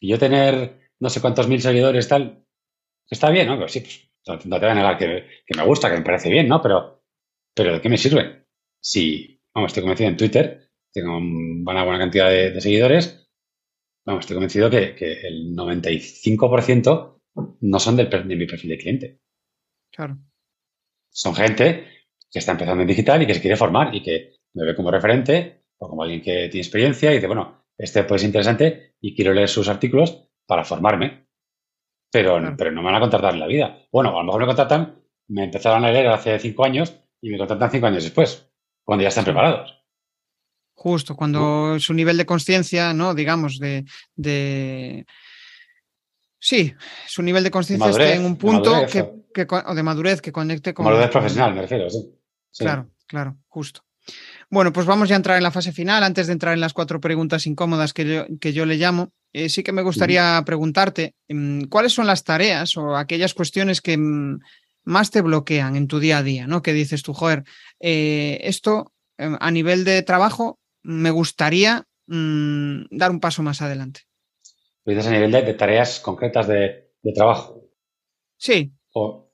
[0.00, 2.46] Y yo tener no sé cuántos mil seguidores, tal,
[3.10, 3.56] está bien, ¿no?
[3.56, 6.30] Pero sí, pues, no, te voy a negar que, que me gusta, que me parece
[6.30, 6.62] bien, ¿no?
[6.62, 7.04] Pero,
[7.54, 8.46] pero ¿de qué me sirve?
[8.80, 13.28] Si, vamos, estoy convencido en Twitter, tengo un- una buena cantidad de, de seguidores,
[14.06, 17.22] vamos, estoy convencido que, que el 95%
[17.62, 19.20] no son del, de mi perfil de cliente.
[19.90, 20.18] Claro.
[21.10, 21.86] Son gente
[22.34, 24.90] que está empezando en digital y que se quiere formar y que me ve como
[24.90, 29.14] referente o como alguien que tiene experiencia y dice, bueno, este pues es interesante y
[29.14, 31.28] quiero leer sus artículos para formarme.
[32.10, 32.56] Pero, Claro.
[32.58, 33.78] pero no me van a contratar en la vida.
[33.92, 37.38] Bueno, a lo mejor me contratan, me empezaron a leer hace cinco años y me
[37.38, 38.48] contratan cinco años después,
[38.84, 39.80] cuando ya están preparados.
[40.74, 43.14] Justo, cuando su nivel de conciencia, ¿no?
[43.14, 43.84] Digamos, de,
[44.16, 45.06] de.
[46.40, 46.74] Sí,
[47.06, 49.62] su nivel de conciencia esté madurez, en un de punto madurez, que, o- que co-
[49.66, 50.84] o de madurez que conecte con.
[50.86, 52.13] Con- profesional, me refiero, sí.
[52.54, 52.62] Sí.
[52.64, 53.82] Claro, claro, justo.
[54.50, 56.04] Bueno, pues vamos ya a entrar en la fase final.
[56.04, 59.48] Antes de entrar en las cuatro preguntas incómodas que yo, que yo le llamo, eh,
[59.48, 64.38] sí que me gustaría preguntarte mm, cuáles son las tareas o aquellas cuestiones que mm,
[64.84, 66.62] más te bloquean en tu día a día, ¿no?
[66.62, 67.42] Que dices tú, joder,
[67.80, 74.02] eh, esto eh, a nivel de trabajo me gustaría mm, dar un paso más adelante.
[74.84, 77.62] Lo dices a nivel de, de tareas concretas de, de trabajo
[78.36, 79.30] Sí, o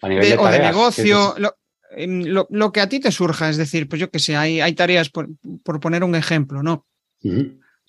[0.00, 1.56] a nivel de- de, o de negocio, lo,
[1.96, 4.74] lo- lo que a ti te surja, es decir, pues yo que sé, hay, hay
[4.74, 5.28] tareas, por,
[5.64, 6.86] por poner un ejemplo, ¿no?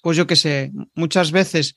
[0.02, 1.76] Pues yo qué sé, muchas veces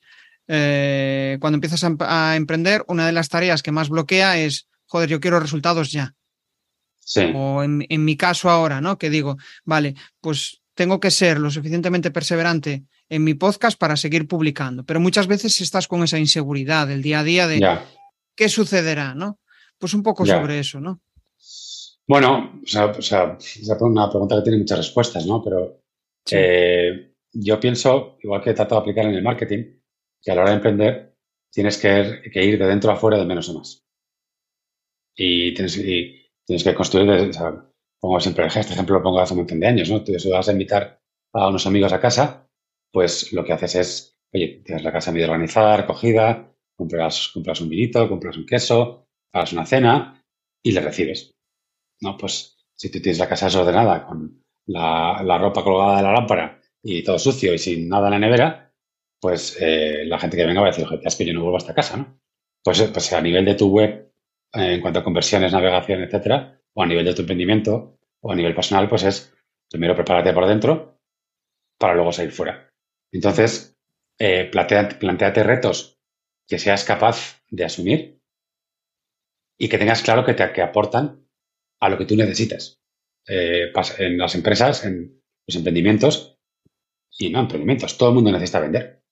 [0.49, 4.69] eh, cuando empiezas a, em- a emprender, una de las tareas que más bloquea es,
[4.87, 6.15] joder, yo quiero resultados ya.
[7.01, 7.33] Sí.
[7.35, 8.97] O en, en mi caso ahora, ¿no?
[8.99, 14.27] Que digo, vale, pues tengo que ser lo suficientemente perseverante en mi podcast para seguir
[14.29, 14.85] publicando.
[14.85, 17.85] Pero muchas veces estás con esa inseguridad del día a día de Ya.
[18.37, 19.39] qué sucederá, ¿no?
[19.79, 20.35] Pues un poco Ya.
[20.41, 21.01] sobre eso, ¿no?
[22.09, 25.43] Bueno, o sea, o sea, es una pregunta que tiene muchas respuestas, ¿no?
[25.43, 25.81] Pero
[26.25, 26.37] Sí.
[26.39, 29.81] eh, yo pienso, igual que trato de aplicar en el marketing,
[30.23, 31.17] que a la hora de emprender
[31.53, 33.83] tienes que, que ir de dentro a fuera de menos a más.
[35.17, 37.65] Y tienes, y tienes que construir, o sea,
[38.01, 40.03] pongo siempre este ejemplo, lo pongo hace un montón de años, ¿no?
[40.03, 41.01] Tú si vas a invitar
[41.35, 42.49] a unos amigos a casa,
[42.93, 47.69] pues lo que haces es, oye, tienes la casa medio organizada, recogida, compras, compras un
[47.69, 50.23] vinito, compras un queso, hagas una cena
[50.63, 51.32] y le recibes.
[52.03, 52.17] ¿No?
[52.19, 56.61] Pues si tú tienes la casa desordenada con la, la ropa colgada de la lámpara
[56.83, 58.73] y todo sucio y sin nada en la nevera,
[59.21, 61.57] pues eh, la gente que venga va a decir, oye, es que yo no vuelvo
[61.57, 62.19] a esta casa, ¿no?
[62.65, 64.13] Pues, eh, pues a nivel de tu web,
[64.55, 68.35] eh, en cuanto a conversiones, navegación, etcétera, o a nivel de tu emprendimiento, o a
[68.35, 69.35] nivel personal, pues es
[69.71, 70.99] primero prepárate por dentro
[71.79, 72.71] para luego salir fuera.
[73.13, 73.77] Entonces,
[74.19, 75.99] plantea- plantéate retos
[76.49, 78.21] que seas capaz de asumir
[79.59, 81.22] y que tengas claro que te que aportan
[81.83, 82.79] a lo que tú necesitas.
[83.29, 86.39] Eh, en las empresas, en los emprendimientos,
[87.19, 89.03] y no emprendimientos, todo el mundo necesita vender.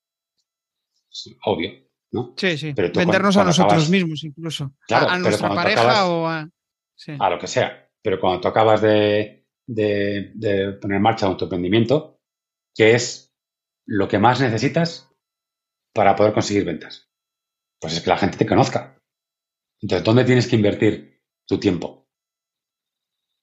[1.10, 1.70] Es obvio,
[2.12, 2.34] ¿no?
[2.36, 2.72] Sí, sí.
[2.74, 4.72] Pero Vendernos cuando- a nosotros acabas- mismos, incluso.
[4.86, 6.48] Claro, a, nuestra pareja acabas- o a.
[6.96, 7.12] Sí.
[7.18, 7.88] a lo que sea.
[8.02, 12.18] Pero cuando tú acabas de, de- de poner en marcha tu emprendimiento,
[12.74, 13.32] ¿qué es
[13.86, 15.10] lo que más necesitas
[15.94, 17.08] para poder conseguir ventas?
[17.80, 18.98] Pues es que la gente te conozca.
[19.82, 21.99] Entonces, ¿dónde tienes que invertir tu tiempo?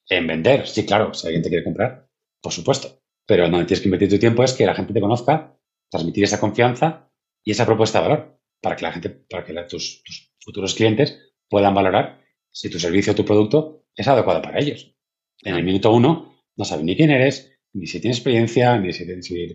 [0.09, 2.07] En vender, sí, claro, si alguien te quiere comprar,
[2.41, 3.01] por supuesto.
[3.25, 5.57] Pero donde tienes que invertir tu tiempo es que la gente te conozca,
[5.89, 7.11] transmitir esa confianza
[7.43, 10.03] y esa propuesta de valor para que la gente, para que tus,
[10.39, 14.95] futuros clientes puedan valorar si tu servicio o tu producto es adecuado para ellos.
[15.43, 19.05] En el minuto uno no saben ni quién eres, ni si tienes experiencia, ni si,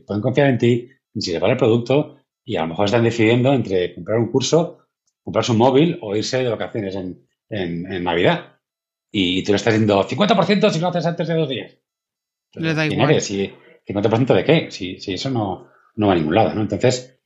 [0.06, 3.04] pueden confiar en ti, ni si les vale el producto, y a lo mejor están
[3.04, 4.86] decidiendo entre comprar un curso,
[5.22, 8.51] comprarse un móvil o irse de vacaciones en- en Navidad.
[9.12, 11.76] Y tú le estás diciendo 50% si lo haces antes de dos días.
[12.54, 13.10] Le da igual.
[13.10, 13.30] Eres?
[13.30, 14.70] ¿50% de qué?
[14.70, 16.62] Si, si eso no, no, va a ningún lado, ¿no?
[16.62, 17.20] Entonces,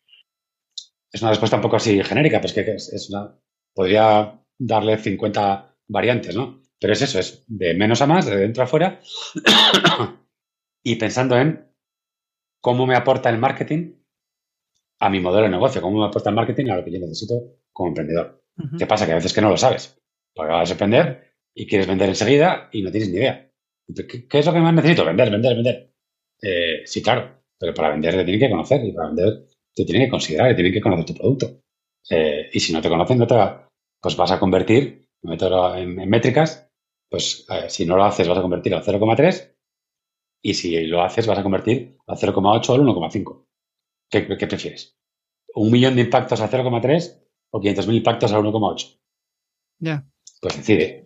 [1.12, 3.38] es una respuesta un poco así genérica, pero es que es, una,
[3.72, 6.62] podría darle 50 variantes, ¿no?
[6.80, 9.00] Pero es eso, es de menos a más, de dentro a fuera,
[10.82, 11.70] y pensando en
[12.60, 13.94] cómo me aporta el marketing
[14.98, 17.34] a mi modelo de negocio, cómo me aporta el marketing a lo que yo necesito
[17.72, 18.42] como emprendedor.
[18.78, 19.06] ¿Qué pasa?
[19.06, 20.00] Que a veces que no lo sabes.
[20.34, 21.25] Porque vas a vender
[21.56, 23.50] y quieres vender enseguida y no tienes ni idea.
[24.28, 25.04] ¿Qué, es lo que más necesito?
[25.06, 25.92] Vender, vender, vender.
[26.42, 30.06] Eh, sí, claro, pero para vender te tienen que conocer y para vender te tienen
[30.06, 31.62] que considerar, te tienen que conocer tu producto.
[32.10, 33.34] Eh, y si no te conocen, no te
[34.02, 36.68] pues vas a convertir, meto en, métricas,
[37.08, 39.54] pues eh, si no lo haces vas a convertir al 0,3
[40.42, 43.46] y si lo haces vas a convertir al 0,8 o al 1,5.
[44.10, 44.94] ¿Qué, ¿Qué, prefieres?
[45.54, 49.00] ¿Un millón de impactos al 0,3 o 500.000 impactos al 1,8?
[49.78, 50.06] Ya.
[50.40, 51.05] Pues decide.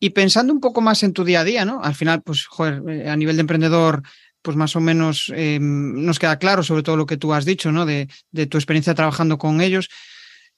[0.00, 1.82] Y pensando un poco más en tu día a día, ¿no?
[1.82, 4.02] Al final, pues, joder, eh, a nivel de emprendedor,
[4.42, 7.70] pues más o menos em, nos queda claro sobre todo lo que tú has dicho,
[7.70, 7.84] ¿no?
[7.84, 8.08] De,
[8.48, 9.88] tu experiencia trabajando con ellos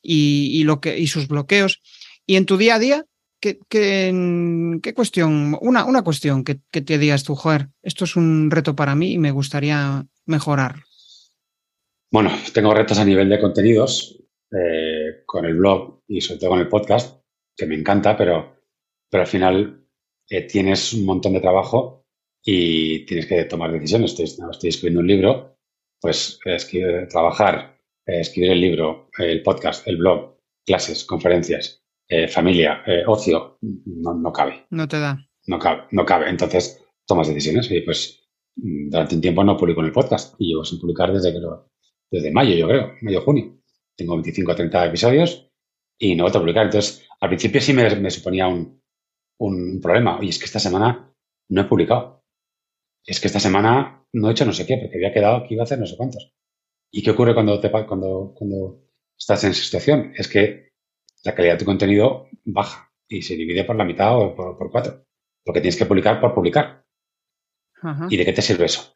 [0.00, 1.82] y, lo que, y sus bloqueos.
[2.26, 3.04] Y en tu día a día,
[3.40, 8.76] ¿qué, qué, cuestión, una, una cuestión que, te digas tú, joder, esto es un reto
[8.76, 10.84] para mí y me gustaría mejorar?
[12.10, 14.18] Bueno, tengo retos a nivel de contenidos
[14.52, 17.22] eh, con el blog y sobre todo con el podcast,
[17.56, 18.61] que me encanta, pero,
[19.12, 19.86] pero al final
[20.30, 22.06] eh, tienes un montón de trabajo
[22.42, 24.12] y tienes que tomar decisiones.
[24.12, 25.58] Estoy, estoy escribiendo un libro,
[26.00, 32.82] pues escribir, trabajar, eh, escribir el libro, el podcast, el blog, clases, conferencias, eh, familia,
[32.86, 34.64] eh, ocio, no, no, cabe.
[34.70, 35.18] No te da.
[35.46, 36.30] No cabe, no cabe.
[36.30, 40.64] Entonces tomas decisiones y pues durante un tiempo no publico en el podcast y llevo
[40.64, 41.40] sin publicar desde, que
[42.10, 43.58] desde mayo, yo creo, mayo, junio.
[43.94, 45.50] Tengo 25 o 30 episodios
[45.98, 46.64] y no voy a publicar.
[46.64, 48.81] Entonces, al principio sí me, me suponía un,
[49.38, 50.18] un problema.
[50.22, 51.12] Y es que esta semana
[51.48, 52.22] no he publicado
[53.04, 55.62] es que esta semana no he hecho no sé qué, porque había quedado que iba
[55.62, 56.32] a hacer no sé cuántos.
[56.90, 58.84] ¿Y qué ocurre cuando, te, cuando, cuando
[59.18, 60.12] estás en esa situación?
[60.16, 60.72] Es que
[61.24, 65.04] la calidad de tu contenido baja y se divide por la mitad o por, cuatro,
[65.44, 66.84] porque tienes que publicar por publicar.
[68.08, 68.94] ¿Y de qué te sirve eso?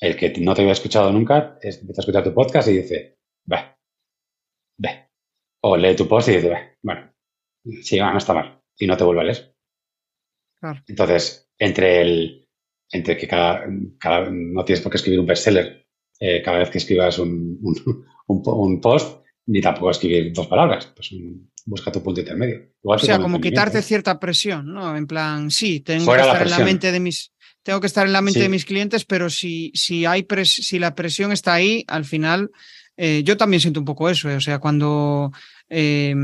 [0.00, 3.18] El que no te había escuchado nunca es, empieza a escuchar tu podcast y dice,
[3.44, 3.76] ve,
[4.78, 5.10] ve.
[5.62, 7.12] O lee tu post y dice, ve, bueno,
[7.82, 8.59] sí, no está mal.
[8.80, 9.54] Y no te vuelve a leer.
[10.88, 12.48] Entonces, entre el,
[12.90, 13.64] entre que cada,
[13.98, 15.86] cada, no tienes por qué escribir un bestseller
[16.18, 20.86] eh, cada vez que escribas un, un, un, post, ni tampoco escribir dos palabras.
[20.86, 21.10] Pues
[21.66, 22.72] busca tu punto intermedio.
[22.82, 24.96] o sea, como quitarte cierta presión, ¿no?
[24.96, 28.14] En plan, sí, tengo que estar en la mente de mis tengo que estar en
[28.14, 32.06] la mente de mis clientes, pero si, si hay si la presión está ahí, al
[32.06, 32.50] final
[32.96, 34.30] eh, yo también siento un poco eso.
[34.30, 35.30] Eh, o sea, cuando
[35.70, 36.14] eh,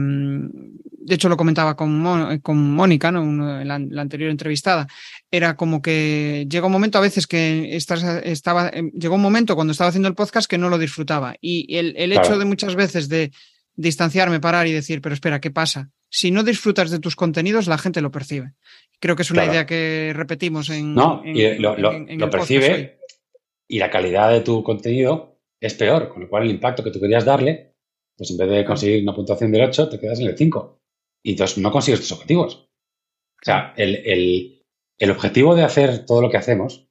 [1.06, 3.64] de hecho, lo comentaba con, con Mónica, ¿no?
[3.64, 4.88] la, anterior entrevistada.
[5.30, 9.70] Era como que llega un momento a veces que estaba, em, llegó un momento cuando
[9.70, 11.36] estaba haciendo el podcast que no lo disfrutaba.
[11.40, 13.30] Y el, hecho de muchas veces de
[13.76, 15.90] distanciarme, parar y decir, pero espera, ¿qué pasa?
[16.10, 18.54] Si no disfrutas de tus contenidos, la gente lo percibe.
[18.98, 20.92] Creo que es una idea que repetimos en.
[20.92, 22.98] No, y lo, lo percibe
[23.68, 27.00] y la calidad de tu contenido es peor, con lo cual el impacto que tú
[27.00, 27.75] querías darle
[28.16, 30.80] pues en vez de conseguir una puntuación del 8, te quedas en el 5.
[31.22, 32.54] Y entonces no consigues tus objetivos.
[32.56, 34.62] O sea, el,
[35.10, 36.88] objetivo de hacer todo lo que hacemos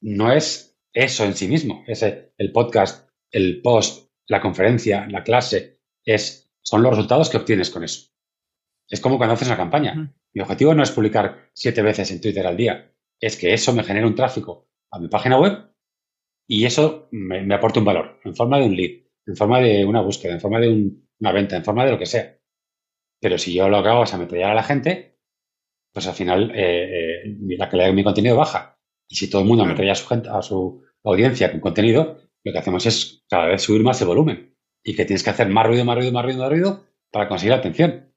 [0.00, 1.84] no es eso en sí mismo.
[1.86, 5.80] Es el podcast, el post, la conferencia, la clase.
[6.04, 8.10] Es, son los resultados que obtienes con eso.
[8.88, 10.14] Es como cuando haces una campaña.
[10.32, 12.92] Mi objetivo no es publicar siete veces en Twitter al día.
[13.20, 15.72] Es que eso me genere un tráfico a mi página web
[16.48, 19.84] y eso me, me aporte un valor en forma de un lead en forma de
[19.84, 22.38] una búsqueda, en forma de una venta, en forma de lo que sea.
[23.20, 25.18] Pero si yo lo que hago es ametrallar a la gente,
[25.92, 28.78] pues al final eh, eh, la calidad de mi contenido baja.
[29.08, 32.52] Y si todo el mundo ametralla a su, gente, a su audiencia con contenido, lo
[32.52, 34.54] que hacemos es cada vez subir más el volumen.
[34.84, 37.54] Y que tienes que hacer más ruido, más ruido, más ruido, más ruido para conseguir
[37.54, 38.12] atención.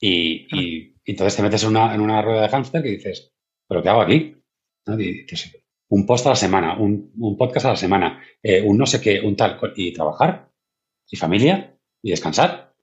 [0.00, 3.32] Y, entonces te metes en una, en una, rueda de hámster que dices,
[3.68, 4.36] ¿pero qué hago aquí?
[5.88, 9.20] Un post a la semana, un, podcast a la semana, eh, un no sé qué,
[9.20, 10.50] un tal, y trabajar,
[11.08, 12.74] y familia, y descansar.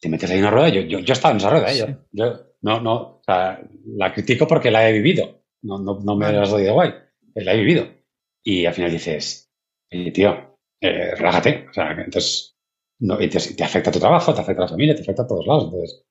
[0.00, 1.98] Te metes ahí en una rueda, yo, yo, yo estaba en esa rueda, ¿eh?
[2.12, 2.26] yo,
[2.62, 6.50] no, no, o sea, la critico porque la he vivido, no, no, no me las
[6.50, 6.90] doy de guay,
[7.34, 7.88] eh, la he vivido.
[8.44, 9.50] Y al final dices,
[10.12, 12.56] tío, eh, relájate, o sea, entonces,
[13.00, 15.26] no, te, te, afecta a tu trabajo, te afecta a la familia, te afecta a
[15.26, 16.04] todos lados, entonces,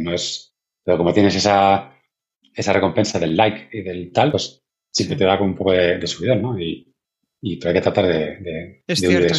[0.00, 1.94] no es, pero como tienes esa,
[2.54, 4.63] esa recompensa del like y del tal, pues
[4.94, 6.58] siempre te da como un poco de, subida, ¿no?
[6.58, 6.94] Y,
[7.42, 8.82] y pero hay que tratar de...
[8.86, 9.34] es cierto,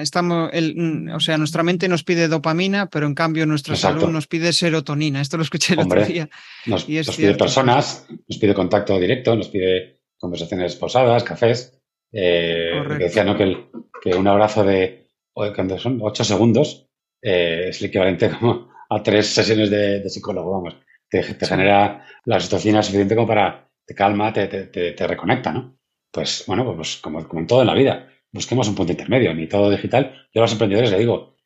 [0.00, 4.26] estamos, el, o sea, nuestra mente nos pide dopamina, pero en cambio nuestra salud nos
[4.26, 5.20] pide serotonina.
[5.20, 6.28] Esto lo escuché el otro día.
[6.66, 11.78] Nos, y nos pide personas, nos pide contacto directo, nos pide conversaciones posadas, cafés.
[12.12, 13.36] Eh, decía ¿no?
[13.36, 13.68] que,
[14.02, 16.88] que, un abrazo de cuando son ocho segundos
[17.22, 20.76] eh, es el equivalente como a tres sesiones de, psicólogo, vamos.
[21.08, 25.78] Te, genera la oxitocina suficiente como para te calma, te, te, te reconecta, ¿no?
[26.10, 29.34] Pues bueno, pues, pues como, como, en todo en la vida, busquemos un punto intermedio,
[29.34, 30.28] ni todo digital.
[30.32, 31.36] Yo a los emprendedores les digo,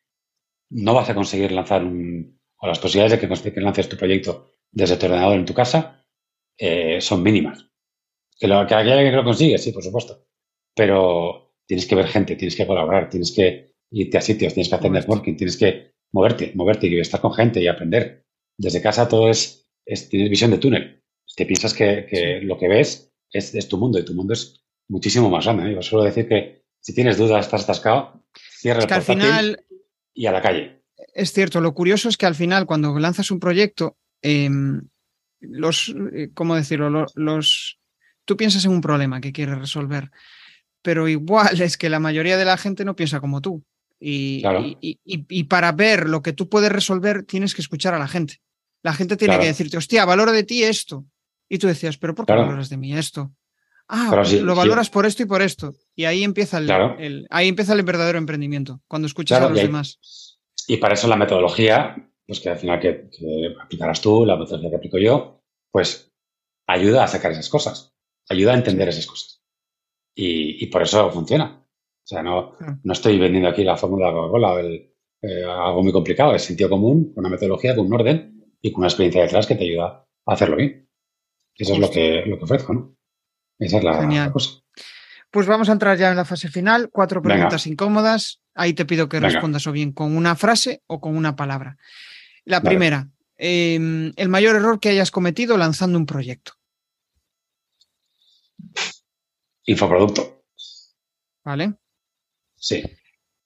[0.69, 4.53] no vas a conseguir lanzar un, o las posibilidades de que, que lances tu proyecto
[4.71, 6.05] desde tu ordenador en tu casa
[6.57, 7.67] eh, son mínimas.
[8.39, 10.25] Que, lo, que alguien que lo consigue, sí, por supuesto.
[10.75, 14.75] Pero tienes que ver gente, tienes que colaborar, tienes que irte a sitios, tienes que
[14.75, 18.25] hacer networking, tienes que moverte, moverte y estar con gente y aprender.
[18.57, 20.90] Desde casa todo es, es tienes visión de túnel.
[21.35, 24.63] Te piensas que, que lo que ves es, es, tu mundo y tu mundo es
[24.87, 25.71] muchísimo más grande.
[25.71, 25.75] ¿eh?
[25.75, 29.65] Yo suelo decir que si tienes dudas, estás atascado, cierra el que al final
[30.13, 30.81] y a la calle.
[31.13, 34.81] Es cierto, lo curioso es que al final, cuando lanzas un proyecto, em,
[35.39, 37.05] los, eh, ¿cómo decirlo?
[37.15, 37.79] Los,
[38.25, 40.11] tú piensas en un problema que quieres resolver,
[40.81, 43.63] pero igual es que la mayoría de la gente no piensa como tú.
[44.03, 44.43] Y,
[44.81, 48.41] y, para ver lo que tú puedes resolver, tienes que escuchar a la gente.
[48.81, 51.05] La gente tiene que decirte, hostia, valoro de ti esto.
[51.53, 53.33] Y tú decías, pero ¿por qué valoras de mí esto?
[53.89, 55.73] Ah, lo valoras por esto y por esto.
[55.93, 60.39] Y ahí empieza el, ahí empieza el verdadero emprendimiento, cuando escuchas a los demás.
[60.65, 63.09] Y para eso la metodología, pues que al final que,
[63.61, 66.13] aplicarás tú, la metodología que aplico yo, pues
[66.67, 67.93] ayuda a sacar esas cosas,
[68.29, 69.43] ayuda a entender esas cosas.
[70.15, 71.65] Y, por eso funciona.
[71.67, 74.61] O sea, no, no estoy vendiendo aquí la fórmula de Coca-Cola,
[75.21, 78.83] eh, algo muy complicado, es sentido común, con una metodología, con un orden y con
[78.83, 80.87] una experiencia detrás que te ayuda a hacerlo bien.
[81.55, 82.95] Eso es lo que, lo que ofrezco, ¿no?
[83.59, 84.61] Esa es la, cosa.
[85.29, 86.89] Pues vamos a entrar ya en la fase final.
[86.91, 88.41] Cuatro preguntas incómodas.
[88.53, 91.77] Ahí te pido que respondas o bien con una frase o con una palabra.
[92.43, 96.53] La primera, em, el mayor error que hayas cometido lanzando un proyecto.
[99.65, 100.43] Infoproducto.
[101.43, 101.75] ¿Vale?
[102.55, 102.83] Sí.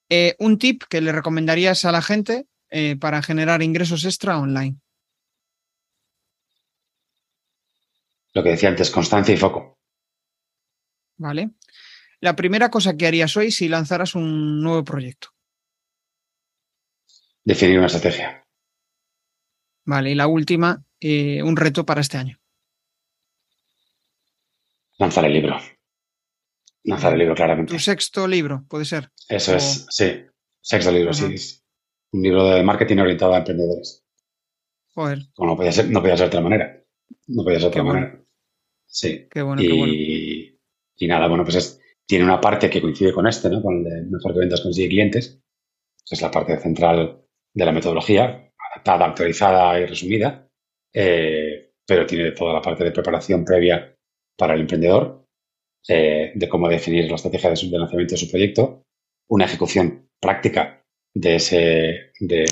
[0.08, 4.78] Eh, un tip que le recomendarías a la gente eh, para generar ingresos extra online.
[8.36, 9.78] Lo que decía antes, constancia y foco.
[11.16, 11.52] ¿vale?
[12.20, 15.28] La primera cosa que harías hoy si lanzaras un nuevo proyecto.
[17.42, 18.46] Definir una estrategia.
[19.86, 22.38] Vale, y la última, eh, un reto para este año.
[24.98, 25.56] Lanzar el libro.
[26.84, 27.72] Lanzar el libro, claramente.
[27.72, 29.10] Tu sexto libro, puede ser.
[29.30, 30.26] Eso es, sí.
[30.60, 31.24] Sexto libro, sí.
[32.12, 34.04] Un libro de marketing orientado a emprendedores.
[34.92, 35.20] Joder.
[35.38, 36.82] no podía ser, no podía ser de otra manera.
[37.28, 38.25] No podía ser de otra manera.
[38.86, 39.26] Sí.
[39.30, 39.92] Qué bueno, qué bueno.
[40.98, 43.62] Y nada, bueno, pues tiene una parte que coincide con este, ¿no?
[43.62, 45.40] Con el de mejor que ventas consigue clientes.
[46.08, 47.22] Es la parte central
[47.52, 50.48] de la metodología, adaptada, actualizada y resumida.
[50.92, 53.94] Eh, pero tiene toda la parte de preparación previa
[54.36, 55.26] para el emprendedor,
[55.88, 58.84] eh, de cómo definir la estrategia de, lanzamiento de su proyecto,
[59.28, 60.84] una ejecución práctica
[61.14, 62.44] de, ese, de,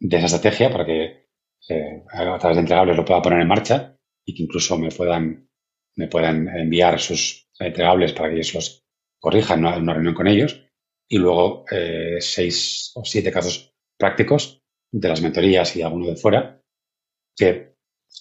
[0.00, 1.28] esa estrategia para que
[1.68, 5.48] eh, a través de entregables lo pueda poner en marcha y que incluso me puedan
[5.96, 8.84] me puedan enviar sus entregables para que ellos los
[9.20, 10.66] corrijan en una reunión con ellos.
[11.08, 14.62] Y luego eh, seis o siete casos prácticos
[14.92, 16.62] de las mentorías y alguno de fuera,
[17.36, 17.76] que,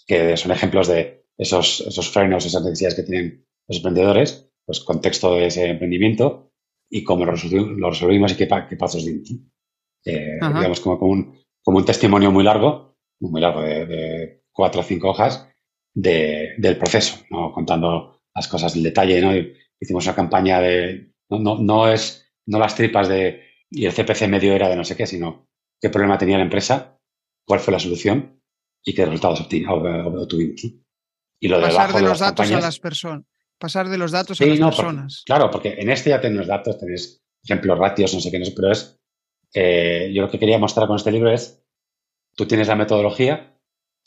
[0.07, 5.33] que son ejemplos de esos, esos frenos, esas necesidades que tienen los emprendedores, pues contexto
[5.35, 6.51] de ese emprendimiento
[6.89, 9.29] y cómo lo resolvimos, y qué, qué pasos dimos.
[10.05, 14.81] Eh, digamos, como, como, un, como un testimonio muy largo, muy largo, de, de cuatro
[14.81, 15.47] o cinco hojas,
[15.93, 17.51] de, del proceso, ¿no?
[17.51, 19.21] contando las cosas en detalle.
[19.21, 19.31] ¿no?
[19.79, 24.27] Hicimos una campaña de, no, no, no, es, no las tripas de, y el CPC
[24.27, 25.47] medio era de no sé qué, sino
[25.81, 26.99] qué problema tenía la empresa,
[27.45, 28.41] cuál fue la solución
[28.83, 30.63] y qué resultados obtuvimos.
[31.39, 33.25] Y lo de Pasar de los datos a las personas.
[33.57, 35.23] Pasar de los datos a las personas.
[35.25, 38.45] claro, porque en este ya tenéis los datos, tenéis ejemplos, ratios, no sé qué, no
[38.45, 38.99] sé, pero es,
[39.53, 41.63] eh, yo lo que quería mostrar con este libro es,
[42.35, 43.57] tú tienes la metodología,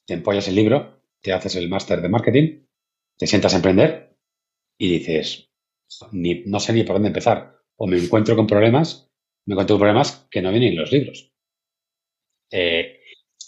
[0.07, 2.67] te empollas el libro, te haces el máster de marketing,
[3.19, 4.17] te sientas a emprender
[4.79, 5.51] y dices,
[6.13, 7.57] ni, no sé ni por dónde empezar.
[7.77, 9.11] O me encuentro con problemas,
[9.47, 11.33] me encuentro con problemas que no vienen en los libros.
[12.51, 13.01] Eh,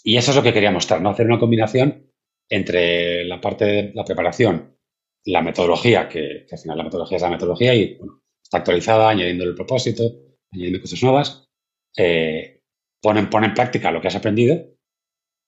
[0.03, 1.09] y eso es lo que quería mostrar, ¿no?
[1.09, 2.11] Hacer una combinación
[2.49, 4.77] entre la parte de la preparación,
[5.25, 7.99] la metodología, que, al final la metodología es la metodología y
[8.41, 10.03] está actualizada, añadiendo el propósito,
[10.51, 11.49] añadiendo cosas nuevas.
[11.95, 12.61] Eh,
[13.01, 14.75] pon, en práctica lo que has aprendido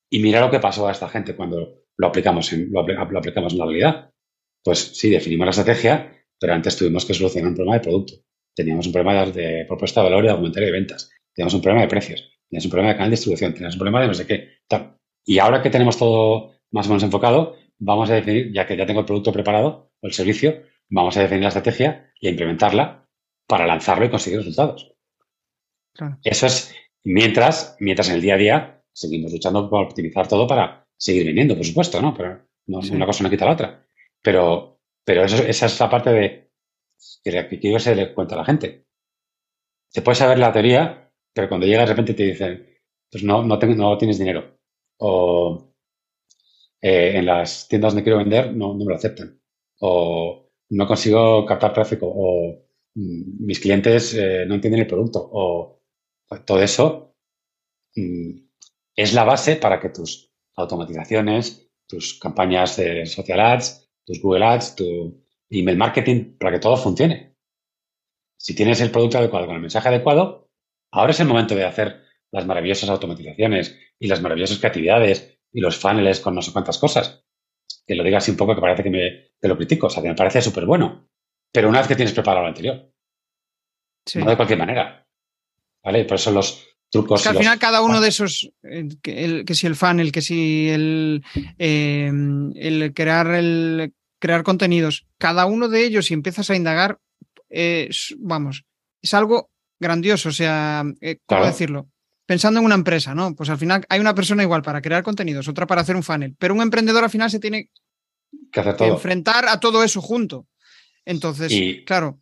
[0.09, 3.59] y mira lo que pasó a esta gente cuando lo aplicamos en, lo, aplicamos en
[3.59, 4.11] la realidad.
[4.63, 8.13] Pues sí, definimos la estrategia, pero antes tuvimos que solucionar un problema de producto.
[8.55, 11.09] Teníamos un problema de propuesta de valor y de argumentario de ventas.
[11.33, 12.29] Teníamos un problema de precios.
[12.49, 13.53] Teníamos un problema de canal de distribución.
[13.53, 14.49] Teníamos un problema de no sé qué.
[14.67, 14.97] Tal.
[15.25, 18.85] Y ahora que tenemos todo más o menos enfocado, vamos a definir, ya que ya
[18.85, 23.07] tengo el producto preparado o el servicio, vamos a definir la estrategia y a implementarla
[23.47, 24.93] para lanzarlo y conseguir resultados.
[26.23, 26.73] Eso es
[27.03, 31.55] mientras, mientras en el día a día seguimos luchando por optimizar todo para seguir vendiendo,
[31.55, 32.13] por supuesto, ¿no?
[32.13, 33.87] Pero no, una cosa no quita la otra.
[34.21, 36.51] Pero, pero eso, esa es la parte de
[37.23, 38.85] que quiero se le cuenta a la gente.
[39.89, 42.67] Se puede saber la teoría, pero cuando llega de repente te dicen,
[43.11, 44.59] pues no, no, tengo, no tienes dinero.
[44.99, 45.73] O
[46.81, 49.41] eh, en las tiendas donde quiero vender no, no me lo aceptan.
[49.79, 52.07] O no consigo captar tráfico.
[52.07, 55.27] O mm, mis clientes eh, no entienden el producto.
[55.33, 55.81] O
[56.27, 57.15] pues, todo eso
[57.95, 58.37] mm,
[58.95, 64.75] es la base para que tus automatizaciones, tus campañas de social ads, tus Google Ads,
[64.75, 67.35] tu email marketing, para que todo funcione.
[68.37, 70.49] Si tienes el producto adecuado con el mensaje adecuado,
[70.91, 75.77] ahora es el momento de hacer las maravillosas automatizaciones y las maravillosas creatividades y los
[75.77, 77.25] funnels con no sé cuántas cosas.
[77.85, 80.09] Que lo diga así un poco que parece que me lo critico, o sea, que
[80.09, 81.09] me parece súper bueno.
[81.51, 82.91] Pero una vez que tienes preparado lo anterior.
[84.15, 85.07] No de cualquier manera.
[85.83, 86.05] ¿Vale?
[86.05, 87.23] Por eso los, trucos.
[87.23, 91.23] que al final cada uno de esos, eh, que, si el funnel, que si el,
[91.57, 92.11] eh,
[92.55, 96.99] el crear el crear contenidos, cada uno de ellos, si empiezas a indagar,
[98.19, 98.65] vamos,
[99.01, 99.49] es algo
[99.81, 100.29] grandioso.
[100.29, 101.89] O sea, eh, ¿cómo decirlo?
[102.25, 103.35] Pensando en una empresa, ¿no?
[103.35, 106.35] Pues al final hay una persona igual para crear contenidos, otra para hacer un funnel,
[106.39, 107.69] pero un emprendedor al final se tiene
[108.51, 110.47] que, enfrentar a todo eso junto.
[111.03, 111.51] Entonces,
[111.85, 112.21] claro,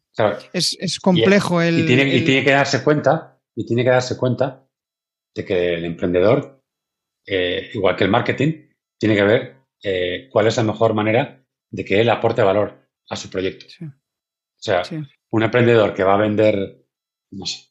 [0.54, 4.66] es, complejo el, y tiene, que darse cuenta, y tiene que darse cuenta
[5.36, 6.64] de que el emprendedor,
[7.28, 11.84] eh, igual que el marketing, tiene que ver eh, cuál es la mejor manera de
[11.84, 13.66] que él aporte valor a su proyecto.
[13.84, 13.92] O
[14.56, 14.82] sea,
[15.32, 16.86] un emprendedor que va a vender,
[17.32, 17.68] no sé,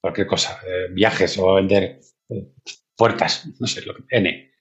[0.00, 2.52] cualquier cosa, eh, viajes o vender eh,
[2.96, 4.52] puertas, no sé, lo que N,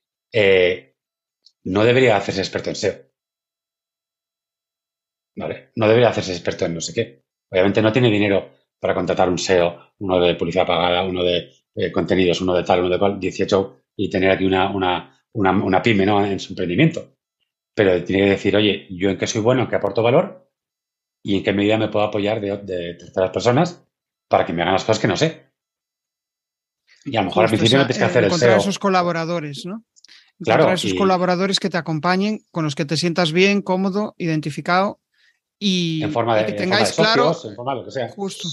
[1.63, 3.09] no debería hacerse experto en SEO.
[5.35, 5.71] ¿Vale?
[5.77, 7.23] No debería hacerse experto en no sé qué.
[7.49, 11.51] Obviamente no tiene dinero para contratar un SEO, uno de publicidad pagada, uno de
[11.93, 15.81] contenidos, uno de tal, uno de cual, 18, y tener aquí una, una, una, una
[15.81, 16.25] pyme ¿no?
[16.25, 17.19] en su emprendimiento
[17.79, 20.51] pero tiene que decir, oye, yo en qué soy bueno, en qué aporto valor
[21.23, 23.87] y en qué medida me puedo apoyar de, de terceras personas
[24.27, 25.53] para que me hagan las cosas que no sé.
[27.05, 28.57] Y a lo mejor al principio no tienes que hacer el SEO.
[28.57, 29.85] esos colaboradores, ¿no?
[30.43, 30.69] Claro.
[30.73, 34.99] esos colaboradores que te acompañen, con los que te sientas bien, cómodo, identificado
[35.59, 37.35] y, en forma de, que tengáis claro.
[37.43, 38.09] en forma de lo que sea.
[38.09, 38.47] Justo.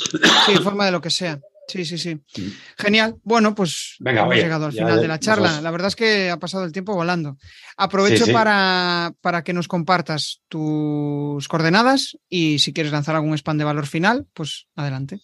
[0.47, 1.41] Sí, en forma de lo que sea.
[1.69, 2.15] Sí, sí, sí.
[2.15, 2.53] Mm.
[2.79, 3.17] Genial.
[3.23, 5.61] Bueno, pues hemos llegado al final de la charla.
[5.61, 7.39] La verdad es que ha pasado el tiempo volando.
[7.77, 13.65] Aprovecho Para, para, que nos compartas tus coordenadas y si quieres lanzar algún spam de
[13.65, 15.21] valor final, pues adelante.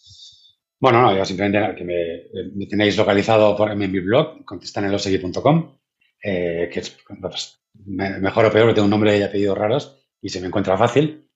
[0.81, 5.79] Bueno, no, yo simplemente que me, tenéis localizado por, en mi blog, contestanelosegui.com,
[6.25, 10.41] eh, que es pues, mejor o peor, tengo un nombre y apellidos raros y se
[10.41, 11.31] me encuentra fácil.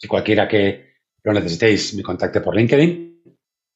[0.00, 3.22] Si cualquiera que lo necesitéis, me contacte por LinkedIn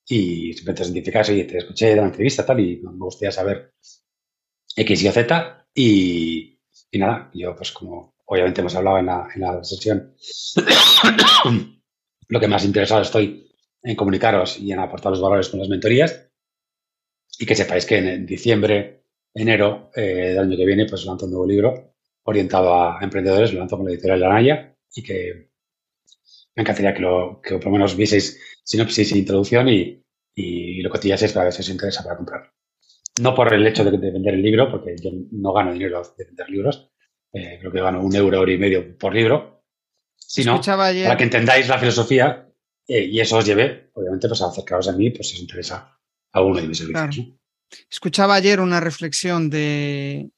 [0.08, 3.74] y simplemente identificas, oye, te escuché de la entrevista tal y me gustaría saber
[4.74, 6.58] X y Z y,
[6.90, 10.14] y nada, yo pues como obviamente hemos hablado en la, en la sesión,
[12.28, 16.30] lo que más interesado estoy en comunicaros y en aportar los valores con las mentorías
[17.38, 19.04] y que sepáis que en diciembre,
[19.34, 23.58] enero eh, del año que viene pues lanzo un nuevo libro orientado a emprendedores, lo
[23.58, 25.50] lanzo con la editorial La Naya y que
[26.56, 30.90] me encantaría que, lo, que por lo menos vieseis sinopsis e introducción y, y lo
[30.90, 32.52] cotillaseis para ver si os interesa para comprar.
[33.20, 36.50] No por el hecho de, vender el libro, porque yo no gano dinero de vender
[36.50, 36.90] libros,
[37.32, 39.64] eh, creo que gano un euro, y medio por libro,
[40.16, 42.48] sino para que entendáis la filosofía
[42.88, 45.96] eh, y eso os lleve, obviamente, pues a acercaros a mí, pues si os interesa
[46.32, 47.36] alguno de mis servicios.
[47.90, 50.30] Escuchaba ayer una reflexión de,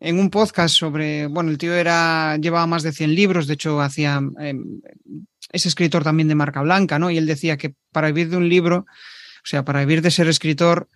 [0.00, 3.80] en un podcast sobre, bueno, el tío era, llevaba más de 100 libros, de hecho
[3.80, 4.80] hacía, em,
[5.52, 7.10] es escritor también de marca blanca, ¿no?
[7.10, 10.28] Y él decía que para vivir de un libro, o sea, para vivir de ser
[10.28, 10.88] escritor,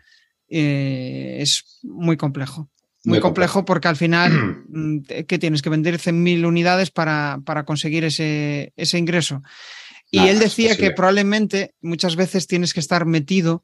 [0.48, 2.68] eh, es muy complejo.
[3.02, 5.62] Muy, complejo, porque al final, mm, ¿qué tienes?
[5.62, 9.42] Que vender 100.000 unidades para, para conseguir ese, ese ingreso.
[10.10, 13.62] Y él decía que probablemente muchas veces tienes que estar metido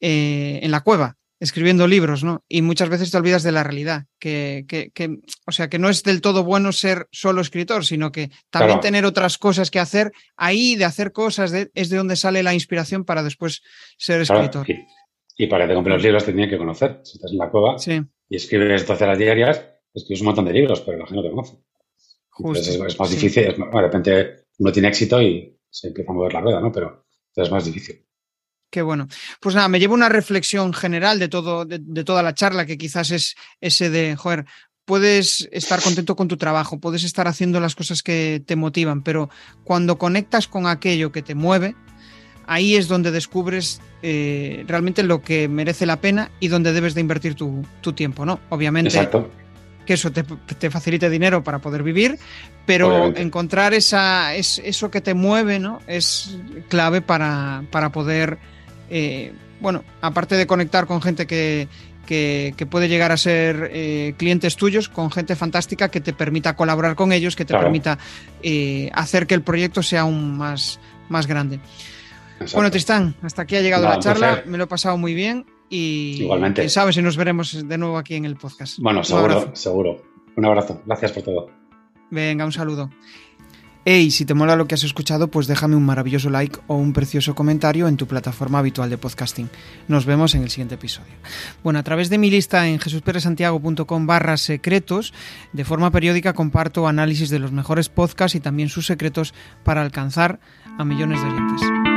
[0.00, 2.44] eh, en la cueva escribiendo libros, ¿no?
[2.48, 6.04] Y muchas veces te olvidas de la realidad, que, que, o sea, que no es
[6.04, 10.76] del todo bueno ser solo escritor, sino que también tener otras cosas que hacer, ahí
[10.76, 13.60] de hacer cosas es de donde sale la inspiración para después
[13.98, 14.64] ser escritor.
[15.36, 17.00] Y, para que te compres los libros te tienen que conocer.
[17.02, 17.74] Si estás en la cueva
[18.28, 21.30] y escribes 12 horas diarias, escribes un montón de libros, pero la gente no te
[21.30, 21.56] conoce.
[22.28, 26.40] Justo, es, más difícil, de repente uno tiene éxito y se empieza a mover la
[26.40, 26.70] rueda, ¿no?
[26.70, 28.06] Pero es más difícil.
[28.72, 29.06] Qué bueno.
[29.38, 33.10] Pues nada, me llevo una reflexión general de todo, de, toda la charla, que quizás
[33.10, 34.46] es ese de, joder,
[34.86, 39.28] puedes estar contento con tu trabajo, puedes estar haciendo las cosas que te motivan, pero
[39.62, 41.76] cuando conectas con aquello que te mueve,
[42.46, 47.02] ahí es donde descubres eh, realmente lo que merece la pena y donde debes de
[47.02, 48.40] invertir tu, tiempo, ¿no?
[48.48, 49.06] Obviamente.
[49.84, 52.16] Que eso te, facilite dinero para poder vivir,
[52.64, 55.80] pero encontrar esa, es, eso que te mueve, ¿no?
[55.88, 58.38] Es clave para, para poder
[58.94, 61.66] eh, bueno, aparte de conectar con gente que,
[62.70, 67.10] puede llegar a ser eh, clientes tuyos, con gente fantástica que te permita colaborar con
[67.10, 67.98] ellos, que te permita
[68.42, 70.78] eh, hacer que el proyecto sea aún más,
[71.08, 71.58] más grande.
[72.52, 76.18] Bueno, Tristán, hasta aquí ha llegado la charla, me lo he pasado muy bien y
[76.20, 76.68] Igualmente.
[76.68, 78.78] sabes si nos veremos de nuevo aquí en el podcast.
[78.78, 80.02] Bueno, seguro, seguro.
[80.36, 81.50] Un abrazo, gracias por todo.
[82.10, 82.90] Venga, un saludo.
[83.84, 86.92] Hey, si te mola lo que has escuchado, pues déjame un maravilloso like o un
[86.92, 89.50] precioso comentario en tu plataforma habitual de podcasting.
[89.88, 91.12] Nos vemos en el siguiente episodio.
[91.64, 95.12] Bueno, a través de mi lista en jesusperesantiago.com barra secretos,
[95.52, 100.38] de forma periódica comparto análisis de los mejores podcasts y también sus secretos para alcanzar
[100.78, 101.91] a millones de oyentes.